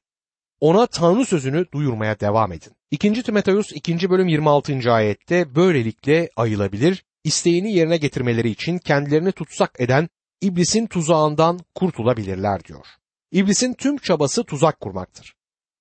Ona 0.62 0.88
Tanrı 0.88 1.26
sözünü 1.26 1.66
duyurmaya 1.74 2.20
devam 2.20 2.52
edin. 2.52 2.72
2. 2.92 3.24
Timoteus 3.24 3.72
2. 3.72 4.10
bölüm 4.10 4.28
26. 4.28 4.92
ayette 4.92 5.56
böylelikle 5.56 6.30
ayılabilir, 6.36 7.04
isteğini 7.24 7.74
yerine 7.74 7.98
getirmeleri 7.98 8.50
için 8.50 8.78
kendilerini 8.78 9.32
tutsak 9.32 9.72
eden 9.80 10.10
iblisin 10.42 10.88
tuzağından 10.88 11.60
kurtulabilirler 11.76 12.64
diyor. 12.64 12.86
İblisin 13.32 13.74
tüm 13.74 13.98
çabası 13.98 14.44
tuzak 14.44 14.80
kurmaktır. 14.80 15.34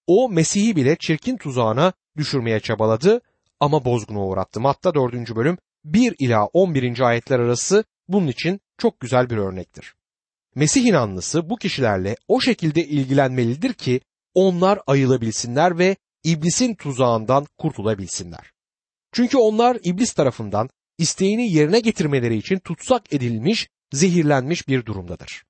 O 0.06 0.28
Mesih'i 0.28 0.76
bile 0.76 0.96
çirkin 0.96 1.36
tuzağına 1.36 1.92
düşürmeye 2.16 2.60
çabaladı 2.60 3.20
ama 3.60 3.84
bozguna 3.84 4.26
uğrattı. 4.26 4.60
Matta 4.60 4.94
4. 4.94 5.36
bölüm 5.36 5.58
1 5.84 6.14
ila 6.18 6.46
11. 6.46 7.00
ayetler 7.00 7.38
arası 7.38 7.84
bunun 8.08 8.28
için 8.28 8.60
çok 8.78 9.00
güzel 9.00 9.30
bir 9.30 9.36
örnektir. 9.36 9.94
Mesih 10.54 10.84
inanlısı 10.84 11.50
bu 11.50 11.56
kişilerle 11.56 12.16
o 12.28 12.40
şekilde 12.40 12.86
ilgilenmelidir 12.86 13.72
ki 13.72 14.00
onlar 14.34 14.78
ayılabilsinler 14.86 15.78
ve 15.78 15.96
iblisin 16.24 16.74
tuzağından 16.74 17.46
kurtulabilsinler. 17.58 18.52
Çünkü 19.12 19.36
onlar 19.38 19.78
iblis 19.82 20.12
tarafından 20.12 20.68
isteğini 20.98 21.52
yerine 21.52 21.80
getirmeleri 21.80 22.36
için 22.36 22.58
tutsak 22.58 23.12
edilmiş, 23.12 23.68
zehirlenmiş 23.92 24.68
bir 24.68 24.86
durumdadır. 24.86 25.44